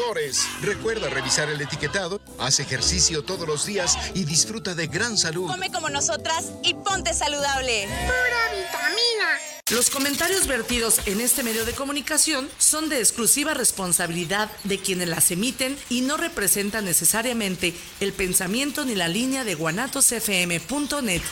[0.00, 0.46] ganadores.
[0.62, 5.48] Recuerda revisar el etiquetado, haz ejercicio todos los días y disfruta de gran salud.
[5.48, 7.86] Come como nosotras y ponte saludable.
[7.86, 9.38] Pura vitamina.
[9.70, 15.30] Los comentarios vertidos en este medio de comunicación son de exclusiva responsabilidad de quienes las
[15.30, 21.22] emiten y no representan necesariamente el pensamiento ni la línea de guanatosfm.net.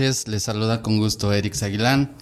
[0.00, 2.16] Les saluda con gusto Eric Aguilán.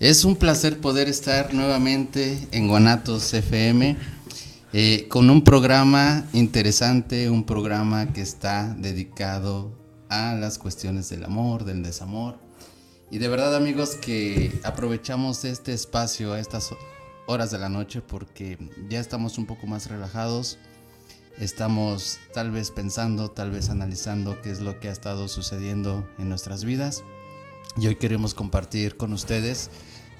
[0.00, 3.96] Es un placer poder estar nuevamente en Guanatos FM
[4.74, 9.72] eh, con un programa interesante, un programa que está dedicado
[10.10, 12.36] a las cuestiones del amor, del desamor.
[13.10, 16.74] Y de verdad amigos que aprovechamos este espacio a estas
[17.26, 18.58] horas de la noche porque
[18.90, 20.58] ya estamos un poco más relajados,
[21.38, 26.28] estamos tal vez pensando, tal vez analizando qué es lo que ha estado sucediendo en
[26.28, 27.04] nuestras vidas.
[27.76, 29.70] Y hoy queremos compartir con ustedes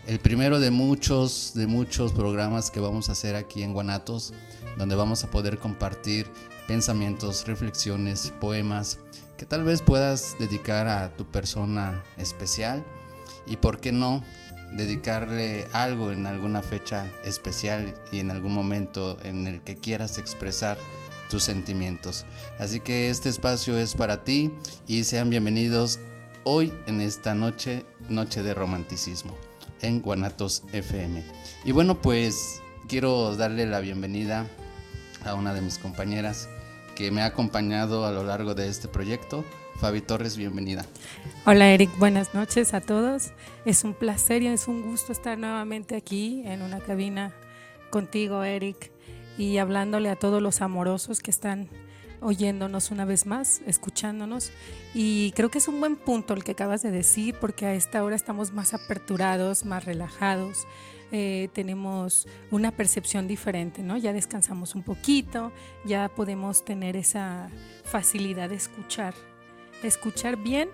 [0.07, 4.35] el primero de muchos, de muchos programas que vamos a hacer aquí en Guanatos,
[4.77, 6.27] donde vamos a poder compartir
[6.69, 8.99] pensamientos, reflexiones, poemas
[9.37, 12.85] que tal vez puedas dedicar a tu persona especial
[13.47, 14.23] y por qué no
[14.73, 20.77] dedicarle algo en alguna fecha especial y en algún momento en el que quieras expresar
[21.29, 22.25] tus sentimientos.
[22.59, 24.53] Así que este espacio es para ti
[24.87, 25.99] y sean bienvenidos
[26.45, 29.37] hoy en esta noche, noche de romanticismo
[29.83, 31.25] en Guanatos FM.
[31.65, 34.47] Y bueno, pues quiero darle la bienvenida
[35.25, 36.49] a una de mis compañeras
[36.95, 39.45] que me ha acompañado a lo largo de este proyecto.
[39.81, 40.87] Fabi Torres, bienvenida.
[41.45, 43.33] Hola Eric, buenas noches a todos.
[43.67, 47.35] Es un placer y es un gusto estar nuevamente aquí en una cabina
[47.91, 48.91] contigo, Eric,
[49.39, 51.69] y hablándole a todos los amorosos que están
[52.21, 54.51] oyéndonos una vez más, escuchándonos.
[54.95, 58.03] Y creo que es un buen punto el que acabas de decir, porque a esta
[58.03, 60.67] hora estamos más aperturados, más relajados,
[61.13, 63.97] eh, tenemos una percepción diferente, ¿no?
[63.97, 65.53] Ya descansamos un poquito,
[65.85, 67.49] ya podemos tener esa
[67.85, 69.15] facilidad de escuchar,
[69.83, 70.69] escuchar bien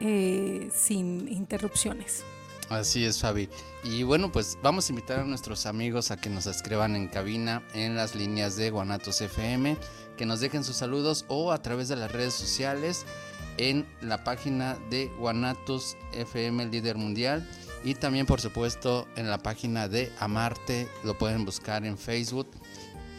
[0.00, 2.24] eh, sin interrupciones.
[2.70, 3.48] Así es, Fabi.
[3.82, 7.64] Y bueno, pues vamos a invitar a nuestros amigos a que nos escriban en cabina
[7.74, 9.76] en las líneas de Guanatos FM,
[10.16, 13.06] que nos dejen sus saludos o a través de las redes sociales
[13.56, 17.44] en la página de Guanatos FM Líder Mundial
[17.82, 22.48] y también por supuesto en la página de Amarte, lo pueden buscar en Facebook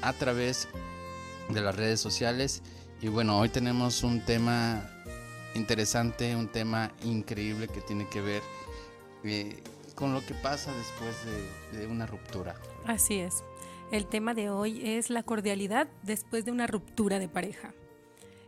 [0.02, 0.70] a través
[1.50, 2.62] de las redes sociales.
[3.02, 4.90] Y bueno, hoy tenemos un tema
[5.56, 8.42] interesante, un tema increíble que tiene que ver
[9.24, 9.62] eh,
[9.96, 11.16] con lo que pasa después
[11.74, 12.56] de, una ruptura.
[12.86, 13.44] Así es.
[13.92, 17.74] El tema de hoy es la cordialidad después de una ruptura de pareja.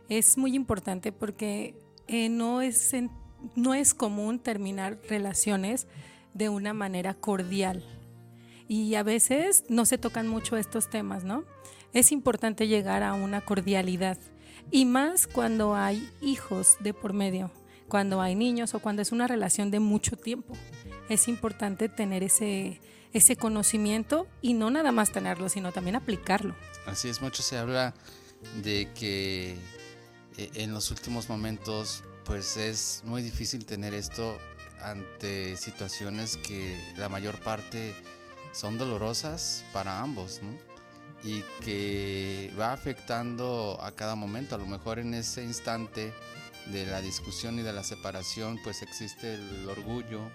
[0.08, 1.74] Es muy importante porque
[2.08, 2.92] eh, no, es
[3.54, 5.86] no es común terminar relaciones
[6.32, 7.84] de una manera cordial.
[8.66, 11.44] Y a veces no se tocan mucho estos temas, ¿no?
[11.92, 14.18] Es importante llegar a una cordialidad.
[14.70, 17.50] Y más cuando hay hijos de por medio
[17.88, 20.54] cuando hay niños o cuando es una relación de mucho tiempo.
[21.08, 22.80] Es importante tener ese,
[23.12, 26.54] ese conocimiento y no nada más tenerlo, sino también aplicarlo.
[26.86, 27.94] Así es, mucho se habla
[28.62, 29.56] de que
[30.36, 34.38] eh, en los últimos momentos pues es muy difícil tener esto
[34.82, 37.94] ante situaciones que la mayor parte
[38.52, 40.52] son dolorosas para ambos, ¿no?
[41.22, 46.12] Y que va afectando a cada momento, a lo mejor en ese instante
[46.66, 50.30] de la discusión y de la separación, pues existe el orgullo,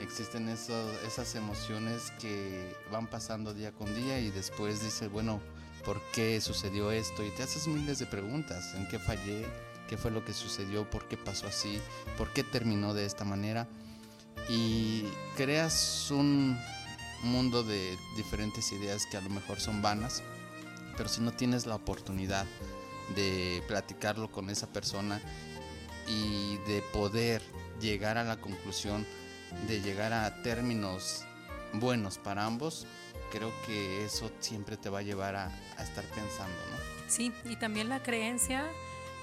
[0.00, 5.40] existen esas emociones que van pasando día con día y después dices, bueno,
[5.84, 7.24] ¿por qué sucedió esto?
[7.24, 9.46] Y te haces miles de preguntas, ¿en qué fallé?
[9.88, 10.88] ¿Qué fue lo que sucedió?
[10.88, 11.80] ¿Por qué pasó así?
[12.18, 13.66] ¿Por qué terminó de esta manera?
[14.48, 15.04] Y
[15.36, 16.58] creas un
[17.22, 20.22] mundo de diferentes ideas que a lo mejor son vanas,
[20.96, 22.46] pero si no tienes la oportunidad
[23.14, 25.20] de platicarlo con esa persona
[26.08, 27.42] y de poder
[27.80, 29.06] llegar a la conclusión
[29.66, 31.24] de llegar a términos
[31.72, 32.86] buenos para ambos,
[33.30, 35.46] creo que eso siempre te va a llevar a,
[35.82, 36.76] estar pensando, ¿no?
[37.08, 38.64] Sí, y también la creencia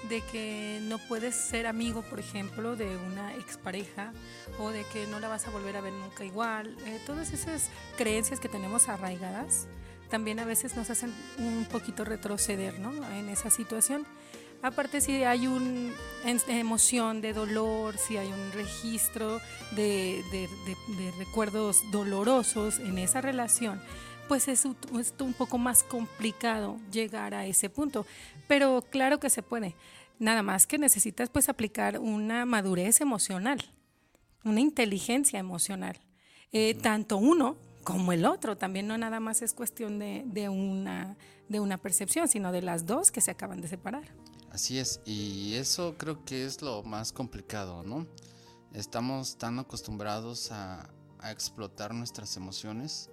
[0.08, 4.12] de que no puedes ser amigo, por ejemplo, de una expareja
[4.58, 6.76] o de que no la vas a volver a ver nunca igual.
[6.86, 9.66] Eh, todas esas creencias que tenemos arraigadas
[10.10, 12.92] también a veces nos hacen un poquito retroceder ¿no?
[13.10, 14.06] en esa situación.
[14.62, 15.92] Aparte si hay una
[16.48, 19.40] emoción de dolor, si hay un registro
[19.72, 20.48] de, de,
[20.96, 23.80] de, recuerdos dolorosos en esa relación,
[24.28, 28.06] pues es, es un poco más complicado llegar a ese punto.
[28.48, 29.74] Pero claro que se puede.
[30.18, 33.62] Nada más que necesitas pues aplicar una madurez emocional,
[34.44, 35.98] una inteligencia emocional.
[36.52, 38.56] Eh, tanto uno como el otro.
[38.56, 41.16] También no nada más es cuestión de, de, una,
[41.48, 44.04] de una percepción, sino de las dos que se acaban de separar.
[44.56, 48.06] Así es, y eso creo que es lo más complicado, ¿no?
[48.72, 50.88] Estamos tan acostumbrados a,
[51.24, 53.10] explotar nuestras emociones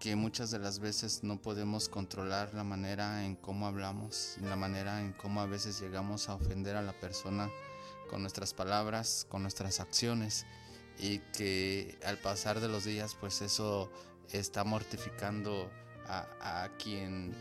[0.00, 5.02] que muchas de las veces no podemos controlar la manera en cómo hablamos, la manera
[5.02, 7.50] en cómo a veces llegamos a ofender a la persona
[8.08, 10.46] con nuestras palabras, con nuestras acciones
[10.98, 13.90] y que al pasar de los días pues eso
[14.32, 15.70] está mortificando
[16.08, 17.34] a, quien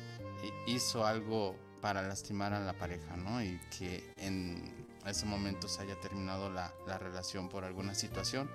[0.67, 3.43] hizo algo para lastimar a la pareja, ¿no?
[3.43, 8.49] Y que en ese momento se haya terminado la, la relación por alguna situación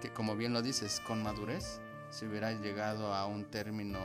[0.00, 1.80] que como bien lo dices, con madurez
[2.10, 3.98] se hubiera llegado a un término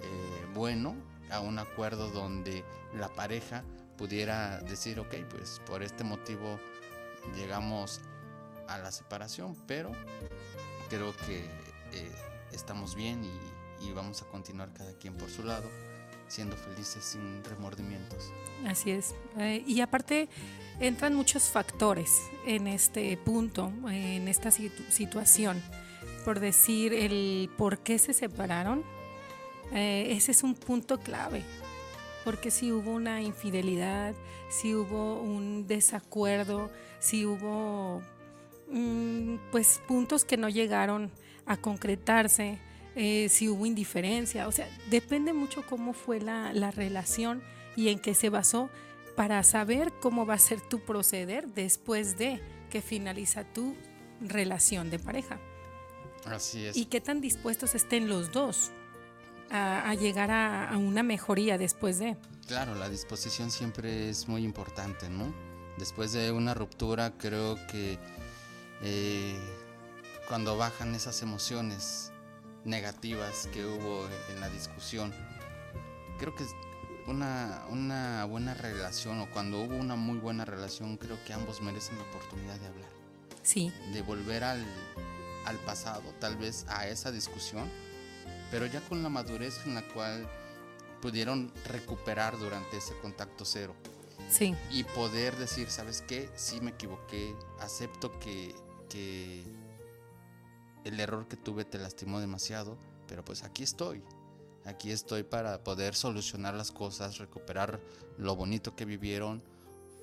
[0.00, 0.94] eh, bueno,
[1.30, 2.64] a un acuerdo donde
[2.94, 3.64] la pareja
[3.96, 6.58] pudiera decir, ok, pues por este motivo
[7.36, 8.00] llegamos
[8.68, 9.92] a la separación, pero
[10.88, 11.44] creo que
[11.92, 12.12] eh,
[12.52, 15.68] estamos bien y, vamos a continuar cada quien por su lado,
[16.32, 18.32] siendo felices sin remordimientos.
[18.66, 19.14] Así es.
[19.38, 20.28] Eh, y aparte
[20.80, 25.62] entran muchos factores en este punto, en esta situ situación
[26.24, 28.84] por decir el por qué se separaron,
[29.72, 31.42] eh, ese es un punto clave.
[32.24, 34.14] Porque si hubo una infidelidad,
[34.48, 36.70] si hubo un desacuerdo,
[37.00, 38.00] si hubo
[38.70, 41.10] mm, pues puntos que no llegaron
[41.46, 42.58] a concretarse,
[42.94, 47.42] eh, si hubo indiferencia, o sea, depende mucho cómo fue la, la relación
[47.76, 48.70] y en qué se basó
[49.16, 52.40] para saber cómo va a ser tu proceder después de
[52.70, 53.74] que finaliza tu
[54.20, 55.38] relación de pareja.
[56.24, 56.76] Así es.
[56.76, 58.70] Y qué tan dispuestos estén los dos
[59.50, 62.16] a, llegar a, una mejoría después de.
[62.46, 65.34] Claro, la disposición siempre es muy importante, ¿no?
[65.78, 67.98] Después de una ruptura creo que
[68.82, 69.38] eh,
[70.28, 72.11] cuando bajan esas emociones
[72.64, 75.12] negativas que hubo en la discusión,
[76.18, 76.44] creo que
[77.06, 81.96] una, una buena relación o cuando hubo una muy buena relación, creo que ambos merecen
[81.98, 82.90] la oportunidad de hablar.
[83.42, 83.72] Sí.
[83.92, 84.64] De volver al,
[85.46, 87.68] al pasado, tal vez a esa discusión,
[88.50, 90.28] pero ya con la madurez en la cual
[91.00, 93.74] pudieron recuperar durante ese contacto cero.
[94.30, 94.54] Sí.
[94.70, 96.30] Y poder decir, ¿sabes qué?
[96.36, 98.54] Sí me equivoqué, acepto que,
[98.88, 99.42] que
[100.84, 102.76] el error que tuve te lastimó demasiado,
[103.08, 104.02] pero pues aquí estoy.
[104.64, 107.80] Aquí estoy para poder solucionar las cosas, recuperar
[108.16, 109.42] lo bonito que vivieron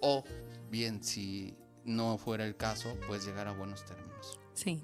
[0.02, 0.24] o
[0.70, 1.56] bien si
[1.86, 4.40] no fuera el caso, pues llegar a buenos términos.
[4.54, 4.84] Sí.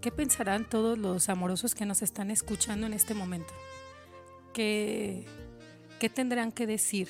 [0.00, 3.54] ¿Qué pensarán todos los amorosos que nos están escuchando en este momento?
[4.52, 5.26] ¿Qué,
[5.98, 7.08] qué tendrán que decir?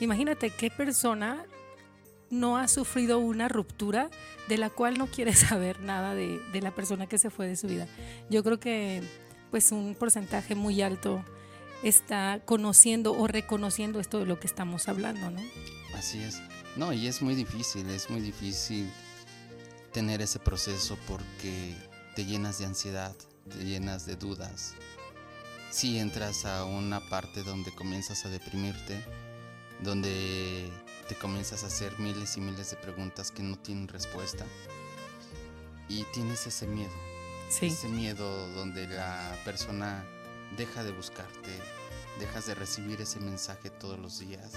[0.00, 1.44] Imagínate qué persona
[2.30, 4.10] no ha sufrido una ruptura
[4.50, 7.56] de la cual no quiere saber nada de, de, la persona que se fue de
[7.56, 7.86] su vida.
[8.28, 9.02] Yo creo que
[9.50, 11.24] pues un porcentaje muy alto
[11.82, 15.40] está conociendo o reconociendo esto de lo que estamos hablando, ¿no?
[15.94, 16.42] Así es.
[16.76, 18.90] No, y es muy difícil, es muy difícil
[19.92, 21.74] tener ese proceso porque
[22.16, 23.14] te llenas de ansiedad,
[23.48, 24.74] te llenas de dudas.
[25.70, 29.04] Si entras a una parte donde comienzas a deprimirte,
[29.80, 30.68] donde
[31.10, 34.46] te comienzas a hacer miles y miles de preguntas que no tienen respuesta
[35.88, 36.92] y tienes ese miedo,
[37.48, 37.66] sí.
[37.66, 40.06] ese miedo donde la persona
[40.56, 41.50] deja de buscarte,
[42.20, 44.52] dejas de recibir ese mensaje todos los días,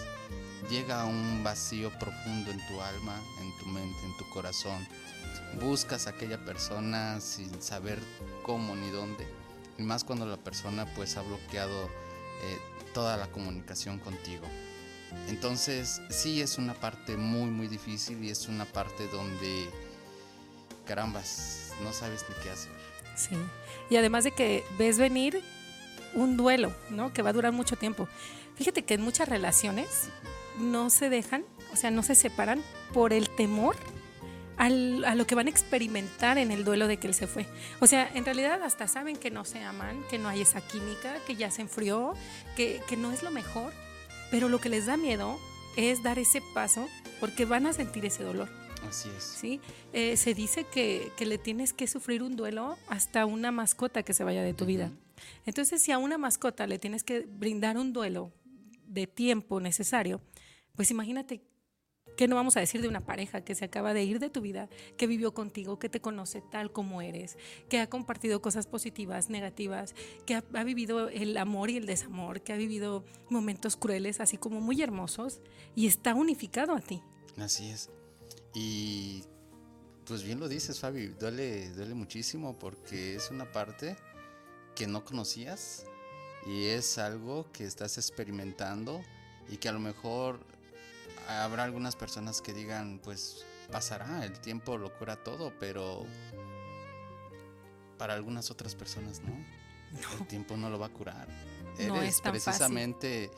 [0.69, 4.87] llega a un vacío profundo en tu alma, en tu mente, en tu corazón,
[5.59, 7.97] buscas a aquella persona sin saber
[8.43, 9.27] cómo ni dónde.
[9.79, 12.59] Y más cuando la persona pues ha bloqueado eh,
[12.93, 14.45] toda la comunicación contigo.
[15.27, 19.69] Entonces sí es una parte muy muy difícil y es una parte donde
[20.85, 22.71] carambas, no sabes ni qué hacer.
[23.15, 23.35] Sí.
[23.89, 25.41] Y además de que ves venir
[26.13, 27.13] un duelo, ¿no?
[27.13, 28.07] Que va a durar mucho tiempo.
[28.55, 30.09] Fíjate que en muchas relaciones
[30.59, 32.61] no se dejan, o sea, no se separan
[32.93, 33.75] por el temor
[34.57, 37.45] a lo que van a experimentar en el duelo de que él se fue.
[37.79, 41.15] O sea, en realidad hasta saben que no se aman, que no hay esa química,
[41.27, 42.13] que ya se enfrió,
[42.55, 43.73] que, que no es lo mejor,
[44.33, 45.37] pero lo que les da miedo
[45.77, 46.87] es dar ese paso
[47.19, 48.49] porque van a sentir ese dolor.
[48.89, 49.23] Así es.
[49.23, 49.61] ¿sí?
[49.93, 54.15] Eh, se dice que, que, le tienes que sufrir un duelo hasta una mascota que
[54.15, 54.91] se vaya de tu vida.
[55.45, 58.31] Entonces, si a una mascota le tienes que brindar un duelo
[58.87, 60.19] de tiempo necesario,
[60.75, 61.43] pues imagínate
[62.15, 64.41] ¿Qué no vamos a decir de una pareja que se acaba de ir de tu
[64.41, 67.37] vida, que vivió contigo, que te conoce tal como eres,
[67.69, 72.41] que ha compartido cosas positivas, negativas, que ha, ha, vivido el amor y el desamor,
[72.41, 75.41] que ha vivido momentos crueles, así como muy hermosos,
[75.75, 77.01] y está unificado a ti?
[77.37, 77.89] Así es.
[78.53, 79.23] Y
[80.05, 83.95] pues bien lo dices, Fabi, duele, duele muchísimo porque es una parte
[84.75, 85.85] que no conocías
[86.45, 89.01] y es algo que estás experimentando
[89.49, 90.45] y que a lo mejor
[91.27, 96.05] habrá algunas personas que digan, pues pasará, el tiempo lo cura todo, pero
[97.97, 99.33] para algunas otras personas no.
[100.19, 101.27] El tiempo no lo va a curar.
[101.87, 103.31] No Eres es tan precisamente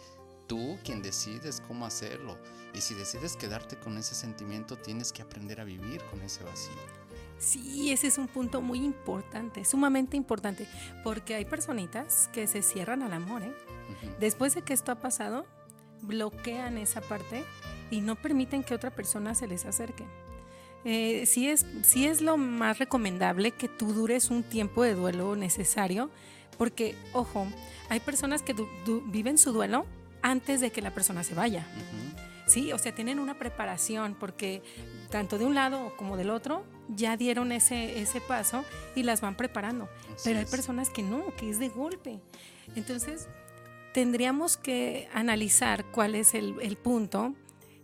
[0.48, 2.38] tú quien decides cómo hacerlo.
[2.74, 6.74] Y si decides quedarte con ese sentimiento, tienes que aprender a vivir con ese vacío.
[7.38, 10.68] Sí, ese es un punto muy importante, sumamente importante,
[11.04, 13.44] porque hay personitas que se cierran al amor.
[13.44, 13.50] ¿eh?
[13.50, 14.16] Ujú.
[14.20, 15.46] Después de que esto ha pasado,
[16.02, 17.44] bloquean esa parte
[17.92, 20.06] y no permiten que otra persona se les acerque.
[20.84, 25.36] Eh, sí, es, sí es lo más recomendable que tú dures un tiempo de duelo
[25.36, 26.10] necesario,
[26.58, 27.48] porque, ojo,
[27.90, 29.86] hay personas que du- du- viven su duelo
[30.22, 31.66] antes de que la persona se vaya.
[31.76, 32.22] Ujú.
[32.48, 34.62] Sí, o sea, tienen una preparación porque
[35.10, 36.64] tanto de un lado como del otro
[36.96, 38.64] ya dieron ese, ese paso
[38.96, 39.90] y las van preparando.
[40.14, 40.52] Así Pero hay es.
[40.52, 42.20] personas que no, que es de golpe.
[42.76, 43.28] Entonces,
[43.94, 47.34] tendríamos que analizar cuál es el, el punto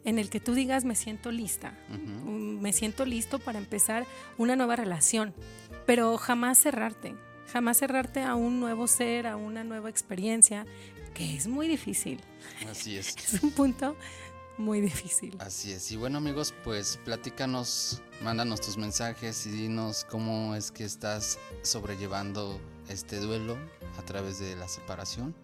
[0.04, 1.78] en el que tú digas me siento lista.
[1.90, 4.06] Mm, me siento listo para empezar
[4.38, 5.34] una nueva relación,
[5.86, 7.16] pero jamás cerrarte,
[7.52, 10.66] jamás cerrarte a un nuevo ser, a una nueva experiencia,
[11.14, 12.22] que es muy difícil,
[12.70, 13.16] Así es.
[13.34, 13.96] es un punto
[14.58, 15.36] muy difícil.
[15.40, 15.92] Así es.
[15.92, 22.62] Y bueno amigos, pues platícanos, mándanos tus mensajes y dinos cómo es que estás sobrellevando
[22.88, 23.58] este duelo
[23.98, 25.36] a través de la separación.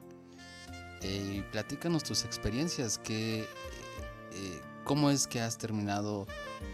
[1.02, 3.46] Eh, y platícanos tus experiencias, que,
[4.34, 6.28] eh, cómo es que has terminado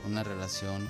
[0.05, 0.87] una relación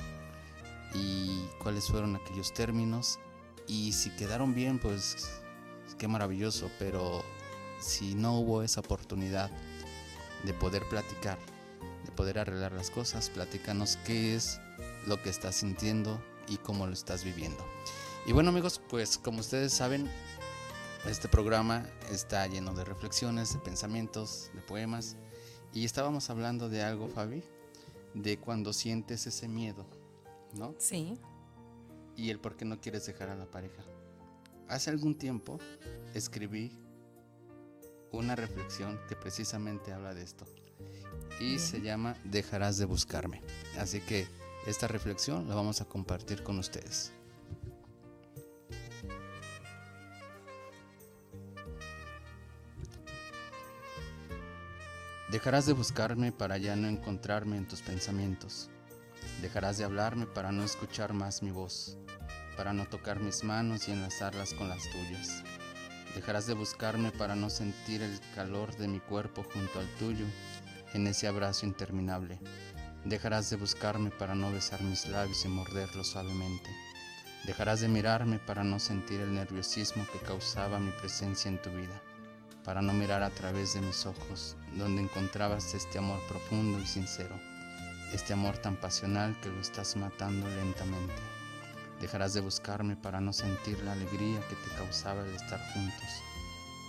[0.93, 3.19] y cuáles fueron aquellos términos.
[3.67, 5.41] Y si quedaron bien, pues
[5.97, 7.23] qué maravilloso, pero
[7.79, 9.49] si no hubo esa oportunidad
[10.43, 11.37] de poder platicar,
[12.05, 14.59] de poder arreglar las cosas, platícanos qué es
[15.07, 17.65] lo que estás sintiendo y cómo lo estás viviendo.
[18.25, 20.09] Y bueno amigos, pues como ustedes saben,
[21.05, 25.17] este programa está lleno de reflexiones, de pensamientos, de poemas.
[25.73, 27.43] Y estábamos hablando de algo, Fabi,
[28.13, 29.85] de cuando sientes ese miedo,
[30.53, 30.75] ¿no?
[30.77, 31.17] Sí,
[32.15, 33.83] y el por qué no quieres dejar a la pareja.
[34.67, 35.59] Hace algún tiempo
[36.13, 36.71] escribí
[38.11, 40.45] una reflexión que precisamente habla de esto
[41.39, 43.41] y se llama Dejarás de buscarme.
[43.77, 44.27] Así que
[44.67, 47.11] esta reflexión la vamos a compartir con ustedes.
[55.33, 58.69] Dejarás de buscarme para ya no encontrarme en tus pensamientos.
[59.41, 61.97] Dejarás de hablarme para no escuchar más mi voz,
[62.55, 65.41] para no tocar mis manos y enlazarlas con las tuyas.
[66.13, 70.27] Dejarás de buscarme para no sentir el calor de mi cuerpo junto al tuyo
[70.93, 72.39] en ese abrazo interminable.
[73.03, 76.69] Dejarás de buscarme para no besar mis labios y morderlos suavemente.
[77.47, 82.03] Dejarás de mirarme para no sentir el nerviosismo que causaba mi presencia en tu vida,
[82.63, 87.35] para no mirar a través de mis ojos donde encontrabas este amor profundo y sincero
[88.13, 91.13] este amor tan pasional que lo estás matando lentamente.
[91.99, 96.09] Dejarás de buscarme para no sentir la alegría que te causaba el estar juntos.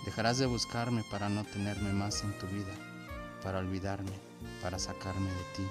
[0.05, 2.73] Dejarás de buscarme para no tenerme más en tu vida,
[3.41, 4.11] para olvidarme,
[4.61, 5.67] para sacarme de ti,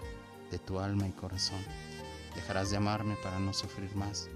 [0.51, 1.65] de tu alma y corazón.
[2.35, 4.29] Dejarás de amarme para no sufrir más,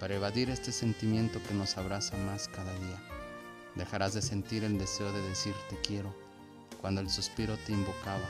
[0.00, 3.11] para evadir este sentimiento que nos abraza más cada día.
[3.74, 6.14] Dejarás de sentir el deseo de decir te quiero,
[6.80, 8.28] cuando el suspiro te invocaba,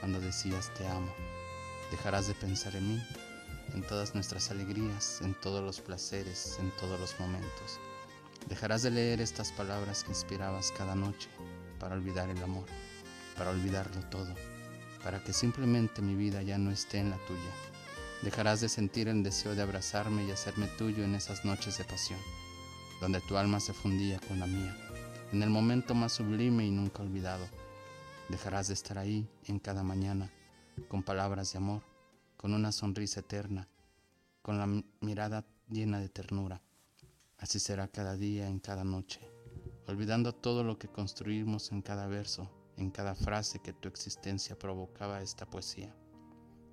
[0.00, 1.12] cuando decías te amo.
[1.90, 3.02] Dejarás de pensar en mí,
[3.74, 7.78] en todas nuestras alegrías, en todos los placeres, en todos los momentos.
[8.48, 11.28] Dejarás de leer estas palabras que inspirabas cada noche
[11.78, 12.66] para olvidar el amor,
[13.36, 14.34] para olvidarlo todo,
[15.02, 17.52] para que simplemente mi vida ya no esté en la tuya.
[18.22, 22.18] Dejarás de sentir el deseo de abrazarme y hacerme tuyo en esas noches de pasión,
[23.00, 24.76] donde tu alma se fundía con la mía,
[25.32, 27.46] en el momento más sublime y nunca olvidado.
[28.28, 30.30] Dejarás de estar ahí en cada mañana
[30.88, 31.82] con palabras de amor,
[32.36, 33.68] con una sonrisa eterna,
[34.42, 34.66] con la
[35.00, 36.62] mirada llena de ternura.
[37.38, 39.20] Así será cada día, en cada noche,
[39.86, 45.22] olvidando todo lo que construimos en cada verso, en cada frase que tu existencia provocaba
[45.22, 45.94] esta poesía.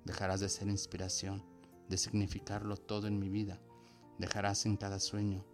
[0.04, 1.44] Dejarás de ser inspiración,
[1.88, 3.60] de significarlo todo en mi vida.
[4.18, 5.44] Dejarás en cada sueño,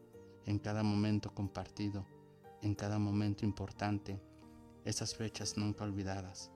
[0.46, 2.06] en cada momento compartido,
[2.62, 4.20] en cada momento importante,
[4.84, 6.50] esas fechas nunca olvidadas.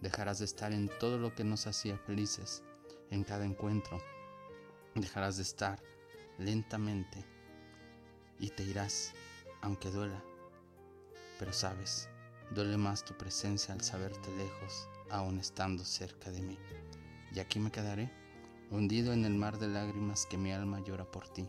[0.00, 2.62] Dejarás de estar en todo lo que nos hacía felices,
[3.10, 4.00] en cada encuentro.
[4.94, 5.82] Dejarás de estar
[6.38, 7.24] lentamente
[8.38, 9.12] y te irás,
[9.62, 10.22] aunque duela.
[11.38, 12.08] Pero sabes,
[12.50, 16.58] duele más tu presencia al saberte lejos, aún estando cerca de mí.
[17.32, 18.10] Y aquí me quedaré,
[18.70, 21.48] hundido en el mar de lágrimas que mi alma llora por ti,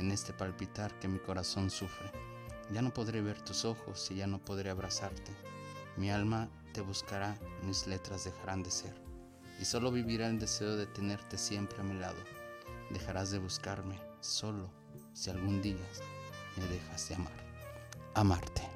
[0.00, 2.10] en este palpitar que mi corazón sufre.
[2.72, 5.30] Ya no podré ver tus ojos y ya no podré abrazarte.
[5.96, 8.94] Mi alma te buscará, mis letras dejarán de ser.
[9.60, 12.18] Y solo vivirá el deseo de tenerte siempre a mi lado.
[12.90, 14.70] Dejarás de buscarme solo
[15.12, 15.76] si algún día
[16.56, 17.32] me dejas de amar.
[18.14, 18.69] Amarte.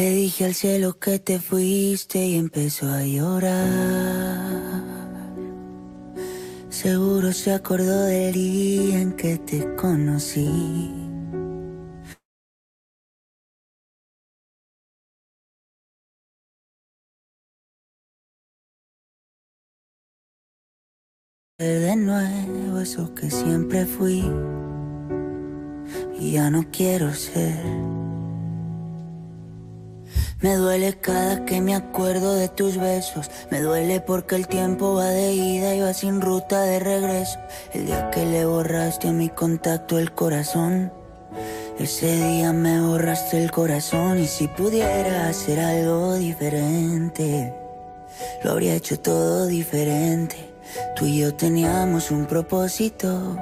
[0.00, 3.60] Le dije al cielo que te fuiste y empezó a llorar.
[6.70, 10.48] Seguro se acordó del día en que te conocí.
[21.58, 24.24] De nuevo eso que siempre fui
[26.18, 27.99] y ya no quiero ser.
[30.42, 33.30] Me duele cada que me acuerdo de tus besos.
[33.50, 37.38] Me duele porque el tiempo va de ida y va sin ruta de regreso.
[37.74, 40.90] El día que le borraste a mi contacto el corazón.
[41.78, 47.54] Ese día me borraste el corazón y si pudiera hacer algo diferente,
[48.42, 50.36] lo habría hecho todo diferente.
[50.96, 53.36] Tú y yo teníamos un propósito.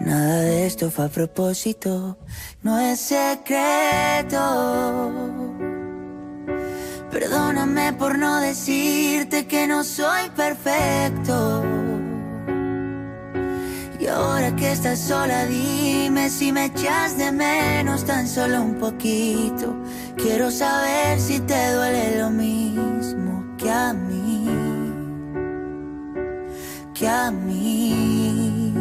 [0.00, 2.16] Nada de esto fue a propósito,
[2.62, 4.38] no es secreto.
[7.12, 11.62] Perdóname por no decirte que no soy perfecto.
[14.00, 19.76] Y ahora que estás sola, dime si me echas de menos tan solo un poquito.
[20.16, 24.48] Quiero saber si te duele lo mismo que a mí.
[26.94, 28.72] Que a mí.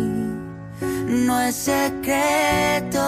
[1.06, 3.02] No es secreto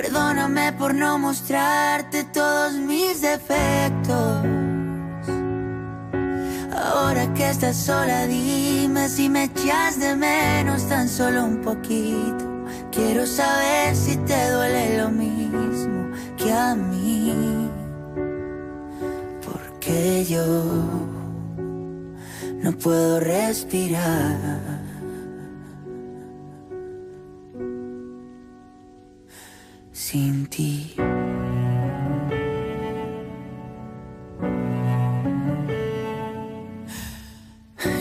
[0.00, 4.46] Perdóname por no mostrarte todos mis defectos.
[6.72, 12.44] Ahora que estás sola, dime si me echas de menos tan solo un poquito.
[12.92, 17.68] Quiero saber si te duele lo mismo que a mí.
[19.44, 20.44] Porque yo
[22.62, 24.67] no puedo respirar
[29.98, 30.94] sin ti.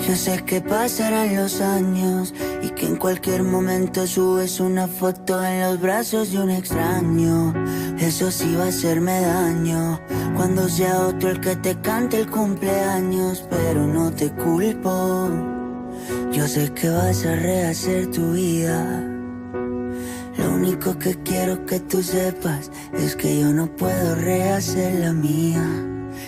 [0.07, 5.61] Yo sé que pasarán los años y que en cualquier momento subes una foto en
[5.61, 7.53] los brazos de un extraño.
[7.99, 9.99] Eso sí va a hacerme daño
[10.35, 15.29] cuando sea otro el que te cante el cumpleaños, pero no te culpo.
[16.31, 19.06] Yo sé que vas a rehacer tu vida
[20.57, 25.63] único que quiero que tú sepas es que yo no puedo rehacer la mía.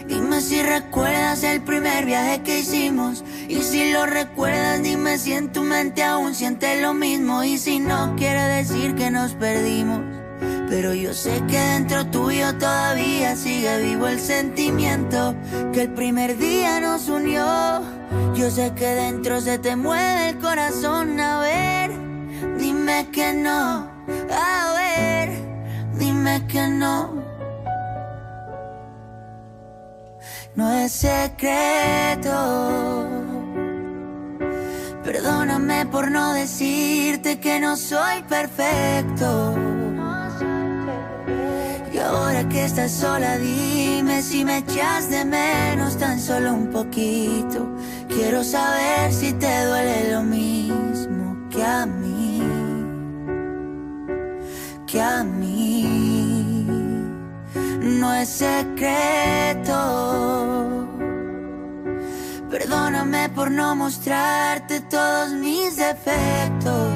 [0.07, 3.23] Dime si recuerdas el primer viaje que hicimos.
[3.47, 7.43] Y si lo recuerdas, dime si en tu mente aún sientes lo mismo.
[7.43, 10.01] Y si no, quiere decir que nos perdimos.
[10.69, 15.35] Pero yo sé que dentro tuyo todavía sigue vivo el sentimiento
[15.73, 17.81] que el primer día nos unió.
[18.35, 21.19] Yo sé que dentro se te mueve el corazón.
[21.19, 21.91] A ver,
[22.59, 23.88] dime que no.
[24.31, 25.29] A ver,
[25.97, 27.23] dime que no.
[30.55, 32.37] No es secreto.
[35.03, 39.55] Perdóname por no decirte que no soy perfecto.
[41.91, 47.67] Y ahora que estás sola, dime si me echas de menos tan solo un poquito.
[48.07, 52.18] Quiero saber si te duele lo mismo que a mí
[54.91, 56.65] que a mí
[57.79, 59.77] no es secreto.
[62.49, 66.93] Perdóname por no mostrarte todos mis defectos.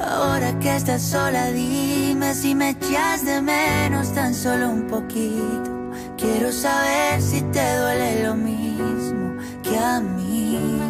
[0.00, 5.90] Ahora que estás sola, dime si me echas de menos tan solo un poquito.
[6.16, 10.80] Quiero saber si te duele lo mismo que a mí.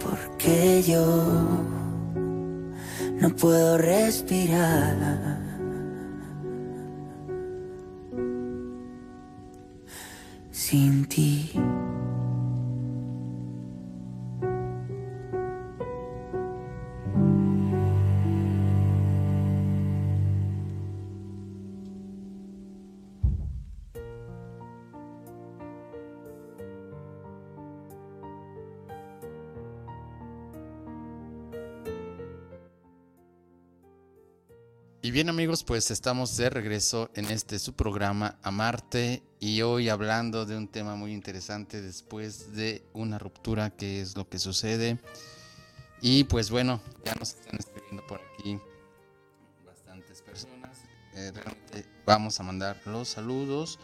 [0.00, 1.69] Porque yo
[3.20, 4.96] no puedo respirar.
[10.50, 11.52] Sin ti.
[35.20, 40.56] Bien amigos, pues estamos de regreso en este su programa Amarte y hoy hablando de
[40.56, 44.98] un tema muy interesante después de una ruptura, que es lo que sucede.
[46.00, 48.58] Y pues bueno, ya nos están escribiendo por aquí
[49.66, 50.78] bastantes personas.
[51.12, 53.78] Eh, realmente vamos a mandar los saludos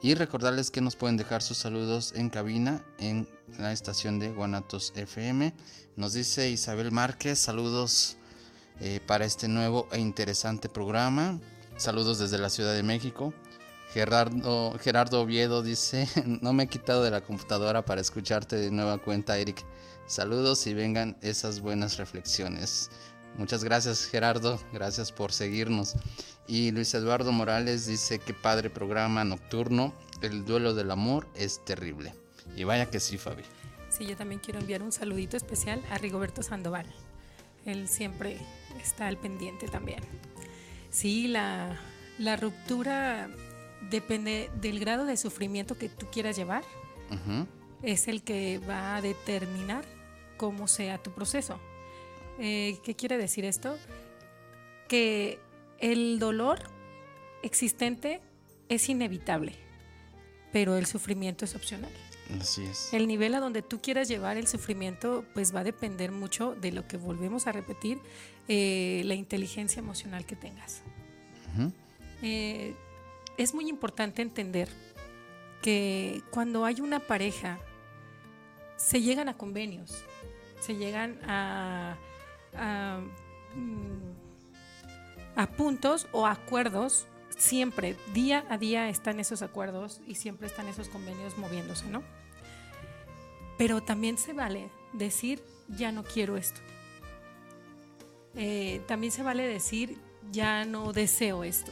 [0.00, 4.94] y recordarles que nos pueden dejar sus saludos en cabina en la estación de Guanatos
[4.96, 5.52] FM.
[5.96, 8.16] Nos dice Isabel Márquez, saludos
[8.80, 11.38] eh, para este nuevo e interesante programa.
[11.76, 13.34] Saludos desde la Ciudad de México.
[13.92, 16.08] Gerardo, Gerardo Oviedo dice,
[16.42, 19.64] no me he quitado de la computadora para escucharte de nueva cuenta, Eric.
[20.06, 22.90] Saludos y vengan esas buenas reflexiones.
[23.36, 25.94] Muchas gracias Gerardo, gracias por seguirnos.
[26.46, 32.12] Y Luis Eduardo Morales dice que padre programa nocturno, el duelo del amor es terrible.
[32.56, 33.44] Y vaya que sí, Fabi.
[33.88, 36.86] Sí, yo también quiero enviar un saludito especial a Rigoberto Sandoval.
[37.64, 38.38] Él siempre
[38.78, 40.00] está al pendiente también.
[40.90, 41.78] Sí, la,
[42.18, 43.28] la ruptura
[43.90, 46.64] depende del grado de sufrimiento que tú quieras llevar.
[47.82, 49.84] Es el que va a determinar
[50.36, 51.58] cómo sea tu proceso.
[52.38, 53.76] Eh, ¿Qué quiere decir esto?
[54.88, 55.38] Que
[55.78, 56.60] el dolor
[57.42, 58.20] existente
[58.68, 59.54] es inevitable,
[60.52, 61.90] pero el sufrimiento es opcional.
[62.38, 62.92] Así es.
[62.92, 66.72] El nivel a donde tú quieras llevar el sufrimiento, pues va a depender mucho de
[66.72, 67.98] lo que volvemos a repetir,
[68.48, 70.82] eh, la inteligencia emocional que tengas.
[72.22, 72.74] Eh,
[73.36, 74.68] es muy importante entender
[75.62, 77.58] que cuando hay una pareja,
[78.76, 80.04] se llegan a convenios,
[80.60, 81.96] se llegan a,
[82.54, 83.00] a,
[83.54, 84.12] mm,
[85.36, 87.06] a puntos o acuerdos.
[87.36, 92.02] Siempre, día a día están esos acuerdos y siempre están esos convenios moviéndose, ¿no?
[93.60, 96.62] Pero también se vale decir, ya no quiero esto.
[98.34, 99.98] Eh, también se vale decir,
[100.32, 101.70] ya no deseo esto.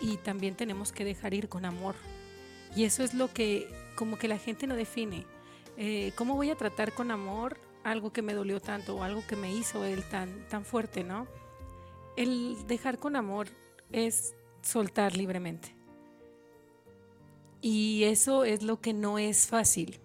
[0.00, 1.94] Y también tenemos que dejar ir con amor.
[2.74, 5.26] Y eso es lo que como que la gente no define.
[5.76, 9.36] Eh, ¿Cómo voy a tratar con amor algo que me dolió tanto o algo que
[9.36, 11.26] me hizo él tan, tan fuerte, no?
[12.16, 13.48] El dejar con amor
[13.90, 15.74] es soltar libremente.
[17.60, 20.00] Y eso es lo que no es fácil,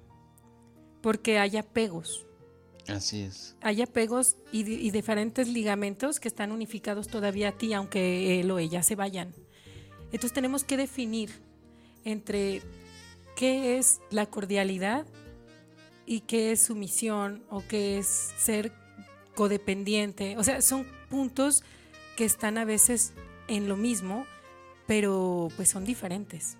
[1.07, 2.25] porque hay apegos
[2.85, 3.55] Así es.
[3.61, 8.59] hay apegos y, y diferentes ligamentos que están unificados todavía a ti, aunque él o
[8.59, 9.33] ella se vayan.
[10.07, 11.29] Entonces tenemos que definir
[12.03, 12.61] entre
[13.37, 15.05] qué es la cordialidad
[16.05, 18.73] y qué es sumisión o qué es ser
[19.33, 20.35] codependiente.
[20.37, 21.63] O sea, son puntos
[22.17, 23.13] que están a veces
[23.47, 24.25] en lo mismo,
[24.87, 26.57] pero pues son diferentes.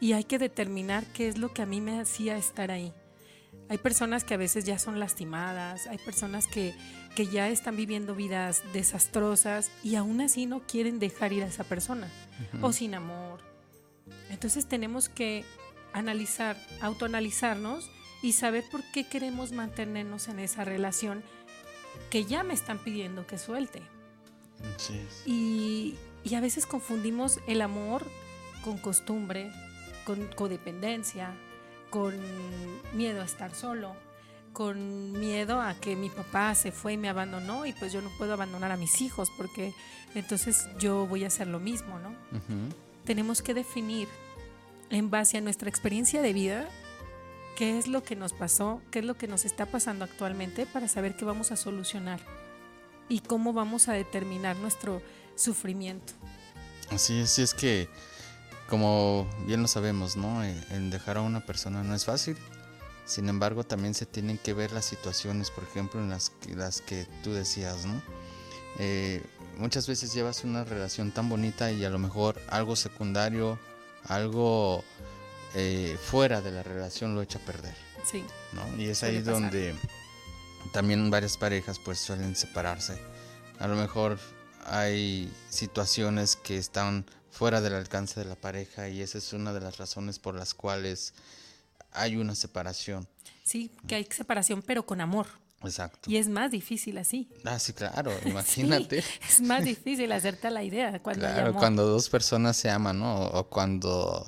[0.00, 2.92] Y hay que determinar qué es lo que a mí me hacía estar ahí.
[3.68, 6.74] Hay personas que a veces ya son lastimadas, hay personas que,
[7.16, 11.64] que ya están viviendo vidas desastrosas y aún así no quieren dejar ir a esa
[11.64, 12.08] persona
[12.62, 13.40] o sin amor.
[14.30, 15.44] Entonces tenemos que
[15.92, 17.90] analizar, autoanalizarnos
[18.22, 21.24] y saber por qué queremos mantenernos en esa relación
[22.10, 23.82] que ya me están pidiendo que suelte.
[25.26, 28.06] Y, y a veces confundimos el amor
[28.62, 29.50] con costumbre,
[30.04, 31.34] con codependencia,
[31.90, 32.14] con
[32.96, 33.94] miedo a estar solo,
[34.52, 38.10] con miedo a que mi papá se fue y me abandonó y pues yo no
[38.16, 39.72] puedo abandonar a mis hijos porque
[40.14, 42.14] entonces yo voy a hacer lo mismo, ¿no?
[43.04, 44.08] Tenemos que definir
[44.90, 46.68] en base a nuestra experiencia de vida
[47.56, 50.88] qué es lo que nos pasó, qué es lo que nos está pasando actualmente para
[50.88, 52.20] saber qué vamos a solucionar
[53.08, 55.02] y cómo vamos a determinar nuestro
[55.34, 56.12] sufrimiento.
[56.90, 57.88] Así es, es que,
[58.68, 60.44] como bien lo sabemos, ¿no?
[60.44, 62.36] Eh, En dejar a una persona no es fácil.
[63.04, 66.80] Sin embargo, también se tienen que ver las situaciones, por ejemplo, en las que, las
[66.80, 68.02] que tú decías, ¿no?
[68.78, 69.22] Eh,
[69.56, 73.58] muchas veces llevas una relación tan bonita y a lo mejor algo secundario,
[74.04, 74.84] algo
[75.54, 77.74] eh, fuera de la relación lo echa a perder.
[78.04, 78.24] Sí.
[78.52, 78.76] ¿no?
[78.76, 79.74] Y es ahí donde
[80.72, 82.98] también varias parejas pues suelen separarse.
[83.58, 84.18] A lo mejor
[84.66, 89.60] hay situaciones que están fuera del alcance de la pareja y esa es una de
[89.60, 91.12] las razones por las cuales
[91.92, 93.06] hay una separación.
[93.44, 95.26] Sí, que hay separación pero con amor.
[95.62, 96.10] Exacto.
[96.10, 97.28] Y es más difícil así.
[97.44, 99.04] Ah, sí, claro, imagínate.
[99.28, 103.26] es más difícil hacerte la idea cuando Claro, cuando dos personas se aman, ¿no?
[103.26, 104.24] O cuando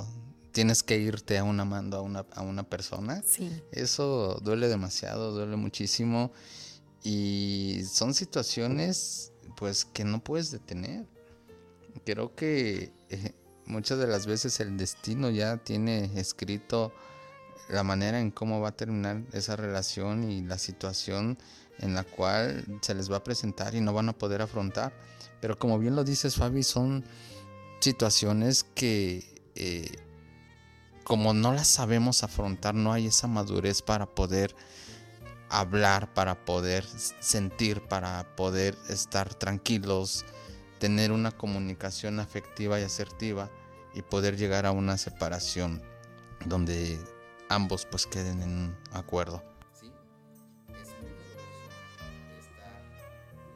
[0.52, 3.22] tienes que irte aún amando a una, a una persona.
[3.26, 3.62] Sí.
[3.72, 6.32] Eso duele demasiado, duele muchísimo.
[7.02, 11.06] Y son situaciones, pues, que no puedes detener.
[12.04, 13.32] Creo que eh,
[13.66, 16.92] muchas de las veces el destino ya tiene escrito
[17.68, 21.38] la manera en cómo va a terminar esa relación y la situación
[21.78, 24.92] en la cual se les va a presentar y no van a poder afrontar.
[25.40, 27.04] Pero como bien lo dices Fabi, son
[27.80, 29.90] situaciones que eh,
[31.04, 34.54] como no las sabemos afrontar, no hay esa madurez para poder
[35.48, 36.84] hablar, para poder
[37.20, 40.26] sentir, para poder estar tranquilos,
[40.78, 43.50] tener una comunicación afectiva y asertiva
[43.94, 45.82] y poder llegar a una separación
[46.46, 46.98] donde
[47.48, 49.42] ambos pues queden en un acuerdo.
[49.78, 49.90] Sí,
[50.70, 51.40] es muy doloroso
[52.38, 52.80] estar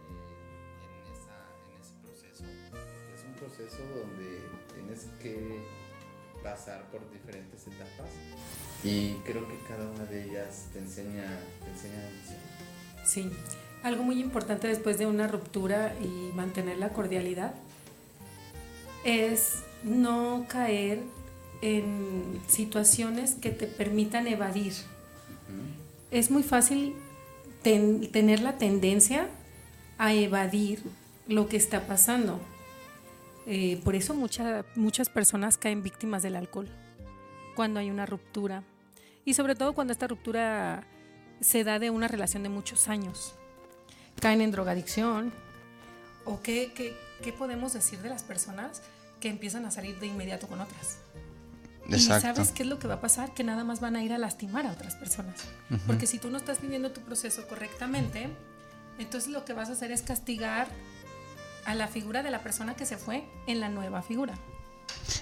[0.01, 1.37] eh, en, esa,
[1.69, 2.45] en ese proceso.
[3.15, 4.43] Es un proceso donde
[4.75, 5.63] tienes que
[6.43, 8.11] pasar por diferentes etapas
[8.83, 12.03] y creo que cada una de ellas te enseña, te enseña
[13.05, 13.31] Sí,
[13.83, 17.55] algo muy importante después de una ruptura y mantener la cordialidad
[19.05, 21.01] es no caer
[21.61, 24.75] en situaciones que te permitan evadir.
[26.11, 26.95] Es muy fácil
[27.63, 29.29] tener la tendencia
[29.99, 30.83] a evadir
[31.29, 32.41] lo que está pasando.
[33.47, 36.69] Eh, por eso muchas personas caen víctimas del alcohol
[37.57, 38.63] cuando hay una ruptura.
[39.25, 40.85] Y sobre todo cuando esta ruptura
[41.41, 43.35] se da de una relación de muchos años.
[44.21, 45.33] Caen en drogadicción.
[46.25, 46.73] ¿O qué,
[47.23, 48.83] qué podemos decir de las personas
[49.21, 50.99] que empiezan a salir de inmediato con otras?
[51.89, 54.13] Y sabes qué es lo que va a pasar, que nada más van a ir
[54.13, 55.41] a lastimar a otras personas.
[55.87, 58.29] Porque si tú no estás viviendo tu proceso correctamente,
[58.99, 60.69] entonces lo que vas a hacer es castigar
[61.65, 64.35] a la figura de la persona que se fue en la nueva figura.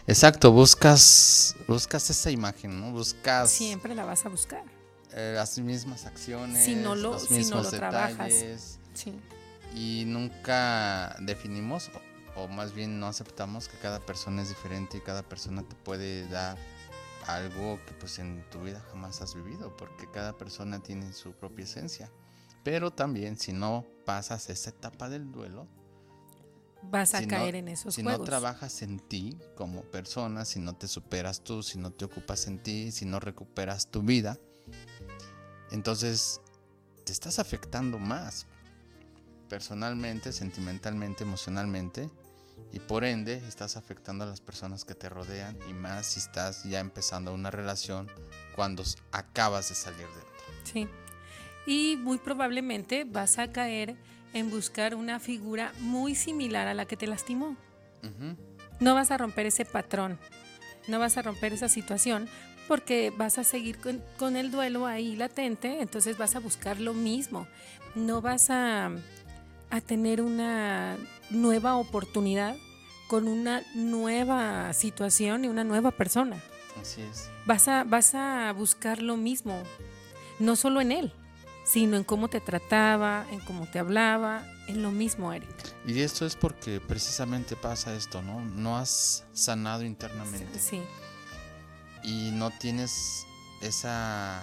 [0.07, 2.93] Exacto, buscas buscas esa imagen, ¿no?
[2.93, 4.65] Buscas siempre la vas a buscar.
[5.13, 8.79] Eh, las mismas acciones, si no lo, los mismos si no lo trabajas.
[8.95, 9.19] Sí.
[9.75, 11.91] Y nunca definimos
[12.37, 16.29] o más bien no aceptamos que cada persona es diferente y cada persona te puede
[16.29, 16.57] dar
[17.27, 21.65] algo que pues en tu vida jamás has vivido, porque cada persona tiene su propia
[21.65, 22.11] esencia.
[22.65, 25.67] Pero también si no pasas esa etapa del duelo,
[26.83, 30.89] vas a caer en esos si no trabajas en ti como persona, si no te
[30.89, 34.39] superas tú, si no te ocupas en ti, si no recuperas tu vida,
[35.71, 36.41] entonces
[37.05, 38.47] te estás afectando más
[39.51, 42.09] personalmente, sentimentalmente, emocionalmente
[42.73, 46.63] y por ende estás afectando a las personas que te rodean y más si estás
[46.65, 48.09] ya empezando una relación
[48.55, 50.65] cuando acabas de salir de otra.
[50.65, 50.89] Sí.
[51.67, 53.97] Y muy probablemente vas a caer
[54.33, 57.57] en buscar una figura muy similar a la que te lastimó.
[58.79, 60.19] No vas a romper ese patrón,
[60.87, 62.29] no vas a romper esa situación
[62.69, 66.95] porque vas a seguir con, con el duelo ahí latente, entonces vas a buscar lo
[66.95, 67.49] mismo.
[67.97, 68.93] No vas a
[69.71, 70.97] a tener una
[71.31, 72.57] nueva oportunidad
[73.09, 76.41] con una nueva situación y una nueva persona.
[76.81, 77.29] Así es.
[77.47, 79.63] Vas a, vas a buscar lo mismo,
[80.39, 81.13] no solo en él,
[81.65, 85.49] sino en cómo te trataba, en cómo te hablaba, en lo mismo, Eric.
[85.87, 88.41] Y esto es porque precisamente pasa esto, ¿no?
[88.41, 90.59] No has sanado internamente.
[90.59, 90.83] Sí.
[92.05, 93.25] Y no tienes
[93.61, 94.43] esa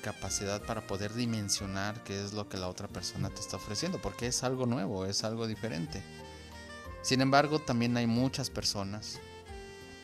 [0.00, 4.26] capacidad para poder dimensionar qué es lo que la otra persona te está ofreciendo, porque
[4.26, 6.02] es algo nuevo, es algo diferente.
[7.02, 9.20] Sin embargo, también hay muchas personas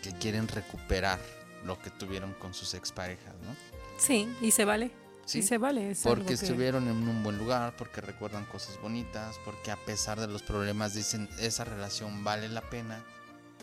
[0.03, 1.21] que quieren recuperar
[1.65, 3.55] lo que tuvieron con sus exparejas, ¿no?
[3.99, 4.91] Sí, y se vale.
[5.25, 5.97] Sí, se vale.
[6.05, 10.43] porque estuvieron en un buen lugar, porque recuerdan cosas bonitas, porque a pesar de los
[10.43, 13.05] problemas dicen esa relación vale la pena.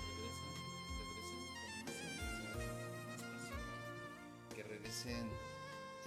[3.13, 3.59] regresen,
[4.55, 5.29] que regresen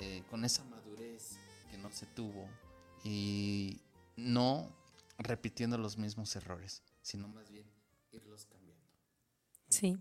[0.01, 1.39] eh, con esa madurez
[1.71, 2.49] que no se tuvo
[3.05, 3.81] y
[4.17, 4.69] no
[5.19, 7.71] repitiendo los mismos errores, sino más bien
[8.11, 8.83] irlos cambiando.
[9.69, 9.99] Sí.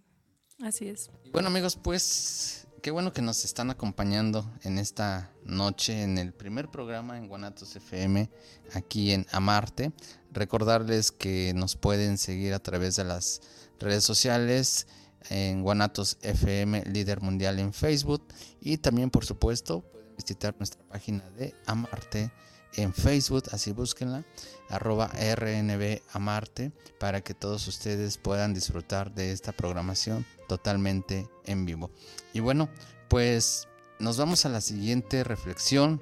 [0.62, 1.10] Así es.
[1.32, 6.70] Bueno amigos, pues qué bueno que nos están acompañando en esta noche en el primer
[6.70, 8.28] programa en Guanatos FM
[8.74, 9.92] aquí en Amarte.
[10.32, 13.42] Recordarles que nos pueden seguir a través de las
[13.80, 14.88] redes sociales
[15.30, 18.24] en Guanatos FM líder mundial en Facebook.
[18.60, 22.32] Y también por supuesto pueden visitar nuestra página de Amarte
[22.74, 24.24] en Facebook, así búsquenla,
[24.70, 31.92] arroba RNB Amarte, para que todos ustedes puedan disfrutar de esta programación totalmente en vivo.
[32.34, 32.68] Y bueno,
[33.08, 36.02] pues nos vamos a la siguiente reflexión,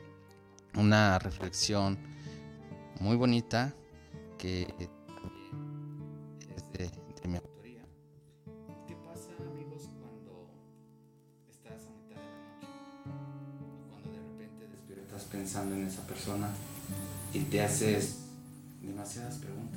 [0.74, 2.00] una reflexión
[3.00, 3.76] muy bonita
[4.40, 4.90] que es
[6.74, 6.90] de,
[7.28, 7.84] mi autoría.
[8.88, 10.50] ¿Qué pasa amigos cuando
[11.48, 12.68] estás a mitad de la noche?
[13.88, 16.50] Cuando de repente despiertas pensando en esa persona
[17.36, 18.22] y te haces
[18.82, 19.69] demasiadas preguntas.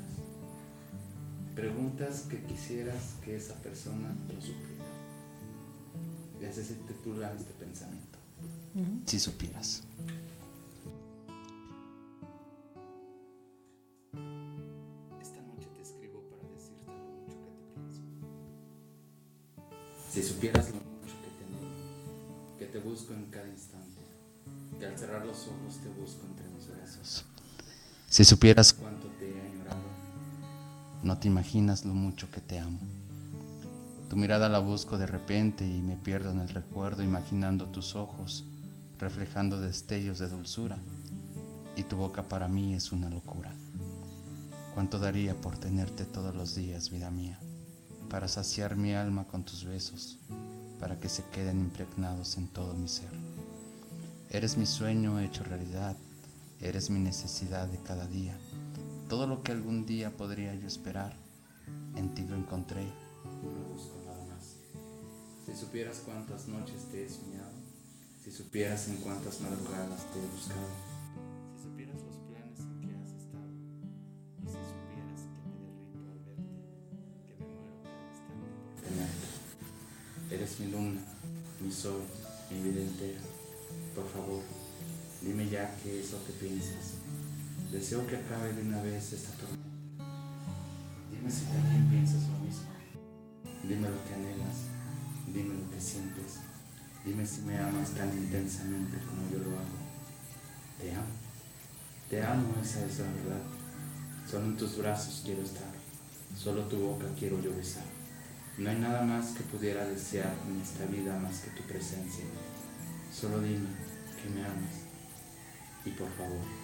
[1.55, 4.85] Preguntas que quisieras que esa persona lo supiera.
[6.41, 8.19] Y haces titular este pensamiento.
[9.05, 9.83] Si supieras.
[15.21, 18.01] Esta noche te escribo para decirte lo mucho que te pienso.
[20.11, 24.01] Si supieras lo mucho que te que te busco en cada instante,
[24.79, 27.27] que al cerrar los ojos te busco entre mis brazos.
[28.09, 29.82] Si supieras cuánto te he añorado,
[31.03, 32.79] no te imaginas lo mucho que te amo.
[34.09, 38.45] Tu mirada la busco de repente y me pierdo en el recuerdo imaginando tus ojos,
[38.99, 40.79] reflejando destellos de dulzura,
[41.77, 43.53] y tu boca para mí es una locura.
[44.75, 47.38] Cuánto daría por tenerte todos los días, vida mía,
[48.09, 50.19] para saciar mi alma con tus besos,
[50.79, 53.11] para que se queden impregnados en todo mi ser.
[54.31, 55.97] Eres mi sueño hecho realidad,
[56.61, 58.38] eres mi necesidad de cada día.
[59.12, 61.12] Todo lo que algún día podría yo esperar,
[61.96, 64.57] en ti lo encontré no busco nada más.
[65.44, 67.53] Si supieras cuántas noches te he soñado,
[68.25, 70.66] si supieras en cuántas madrugadas te he buscado,
[71.55, 73.53] si supieras los planes en que has estado.
[80.31, 81.03] Eres mi luna,
[81.61, 82.01] mi sol,
[82.51, 83.20] mi vida entera.
[83.94, 84.40] Por favor,
[85.20, 86.94] dime ya qué es lo que piensas.
[87.72, 89.64] Deseo que acabe de una vez esta tormenta.
[91.11, 92.68] Dime si también piensas lo mismo.
[93.62, 94.68] Dime lo que anhelas,
[95.26, 96.40] dime lo que sientes,
[97.02, 99.78] dime si me amas tan intensamente como yo lo hago.
[100.78, 101.14] Te amo,
[102.11, 103.42] te amo, esa es la verdad.
[104.30, 105.72] Solo en tus brazos quiero estar,
[106.37, 107.85] solo tu boca quiero yo besar.
[108.58, 112.24] No hay nada más que pudiera desear en esta vida más que tu presencia.
[113.11, 113.70] Solo dime
[114.22, 114.82] que me amas
[115.87, 116.62] y por favor,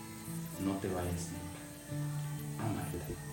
[0.65, 2.65] no te vayas nunca.
[2.65, 3.28] Amarte.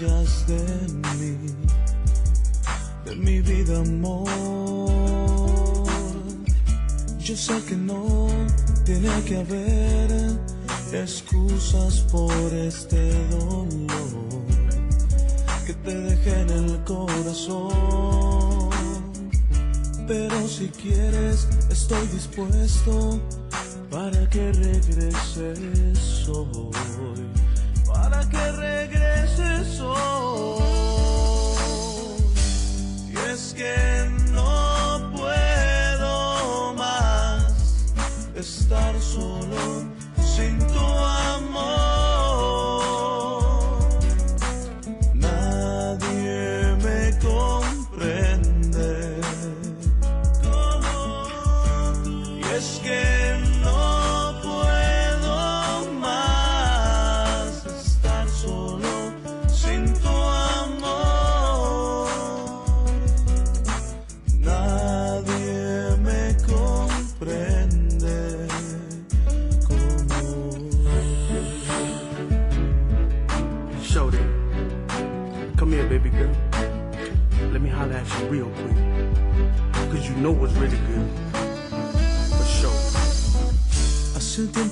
[0.00, 1.36] De mí,
[3.04, 4.26] de mi vida, amor.
[7.20, 8.26] Yo sé que no
[8.84, 10.10] tiene que haber
[10.92, 13.68] excusas por este dolor
[15.64, 18.70] que te deje en el corazón.
[20.08, 23.20] Pero si quieres, estoy dispuesto
[23.90, 26.72] para que regreses hoy,
[28.30, 30.62] que regreses hoy.
[33.12, 37.44] Y es que no puedo más
[38.34, 39.84] estar solo
[40.34, 41.93] sin tu amor.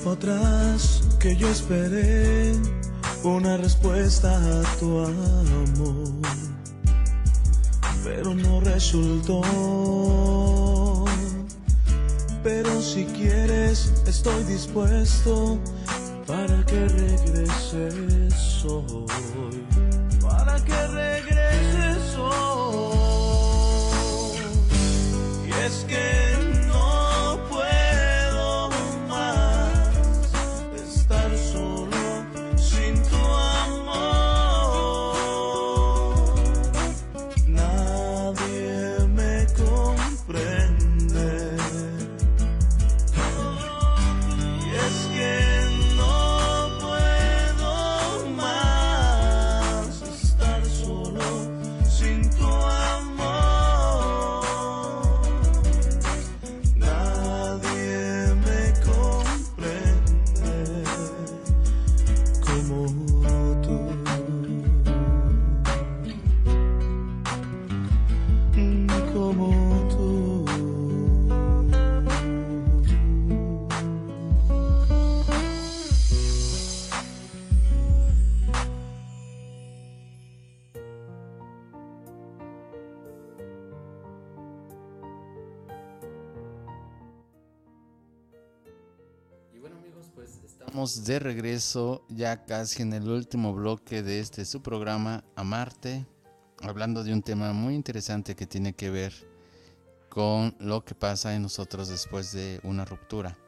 [0.03, 2.53] Tiempo atrás que yo esperé
[3.23, 6.09] una respuesta a tu amor,
[8.03, 9.43] pero no resultó.
[12.43, 15.59] Pero si quieres, estoy dispuesto
[16.27, 19.07] para que regreses hoy,
[20.21, 21.42] para que regreses
[91.01, 96.07] de regreso ya casi en el último bloque de este su programa Amarte,
[96.61, 99.13] hablando de un tema muy interesante que tiene que ver
[100.09, 103.39] con lo que pasa en nosotros después de una ruptura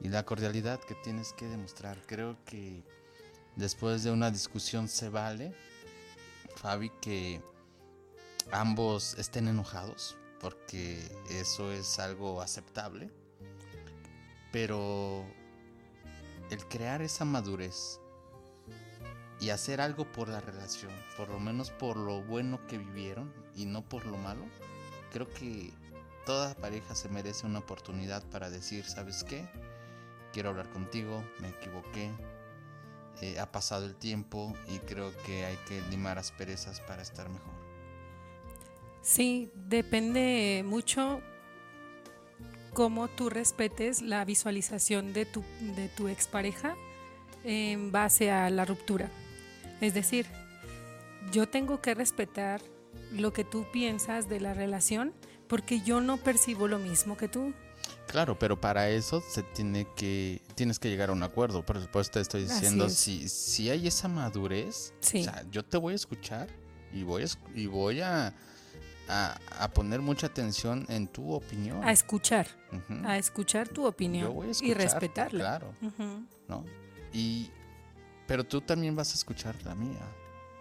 [0.00, 2.02] y la cordialidad que tienes que demostrar.
[2.06, 2.82] Creo que
[3.54, 5.54] después de una discusión se vale,
[6.56, 7.40] Fabi, que
[8.50, 13.10] ambos estén enojados, porque eso es algo aceptable,
[14.50, 15.24] pero
[16.50, 18.00] el crear esa madurez
[19.40, 23.66] y hacer algo por la relación, por lo menos por lo bueno que vivieron y
[23.66, 24.44] no por lo malo,
[25.12, 25.72] creo que
[26.26, 29.48] toda pareja se merece una oportunidad para decir, ¿sabes qué?
[30.32, 32.12] Quiero hablar contigo, me equivoqué,
[33.20, 37.54] eh, ha pasado el tiempo y creo que hay que limar asperezas para estar mejor.
[39.02, 41.20] Sí, depende mucho
[42.74, 45.42] cómo tú respetes la visualización de tu,
[45.76, 46.76] de tu expareja
[47.44, 49.10] en base a la ruptura.
[49.80, 50.26] Es decir,
[51.32, 52.60] yo tengo que respetar
[53.12, 55.12] lo que tú piensas de la relación
[55.46, 57.52] porque yo no percibo lo mismo que tú.
[58.06, 61.64] Claro, pero para eso se tiene que tienes que llegar a un acuerdo.
[61.64, 62.94] Por supuesto, te estoy diciendo es.
[62.94, 65.20] si si hay esa madurez, Sí.
[65.20, 66.48] o sea, yo te voy a escuchar
[66.92, 68.34] y voy a, esc- y voy a,
[69.08, 71.82] a, a poner mucha atención en tu opinión.
[71.82, 72.46] A escuchar,
[73.04, 75.58] a escuchar tu opinión Yo voy a y respetarla.
[75.58, 75.74] Claro.
[76.48, 76.64] ¿no?
[77.12, 77.50] Y
[78.28, 80.02] pero tú también vas a escuchar la mía.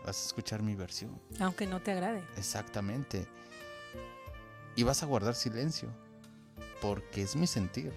[0.06, 1.20] Vas a escuchar mi versión.
[1.42, 2.24] Aunque no te agrade.
[2.38, 3.28] Exactamente.
[4.78, 5.90] Y vas a guardar silencio.
[6.82, 7.92] Porque es mi sentir.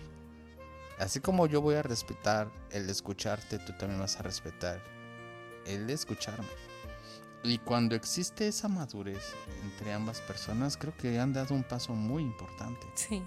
[0.99, 4.83] Así como yo voy a respetar el escucharte, tú también vas a respetar
[5.67, 6.49] el escucharme.
[7.43, 9.35] Y cuando existe esa madurez
[9.65, 12.87] entre ambas personas, creo que han dado un paso muy importante.
[12.95, 13.23] Sí.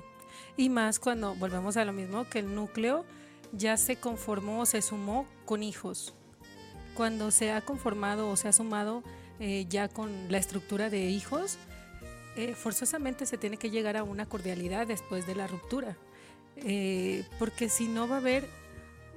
[0.55, 3.05] Y más cuando volvemos a lo mismo, que el núcleo
[3.51, 6.13] ya se conformó o se sumó con hijos.
[6.95, 9.03] Cuando se ha conformado o se ha sumado
[9.39, 11.57] eh, ya con la estructura de hijos,
[12.35, 15.97] eh, forzosamente se tiene que llegar a una cordialidad después de la ruptura.
[16.57, 18.47] Eh, porque si no va a haber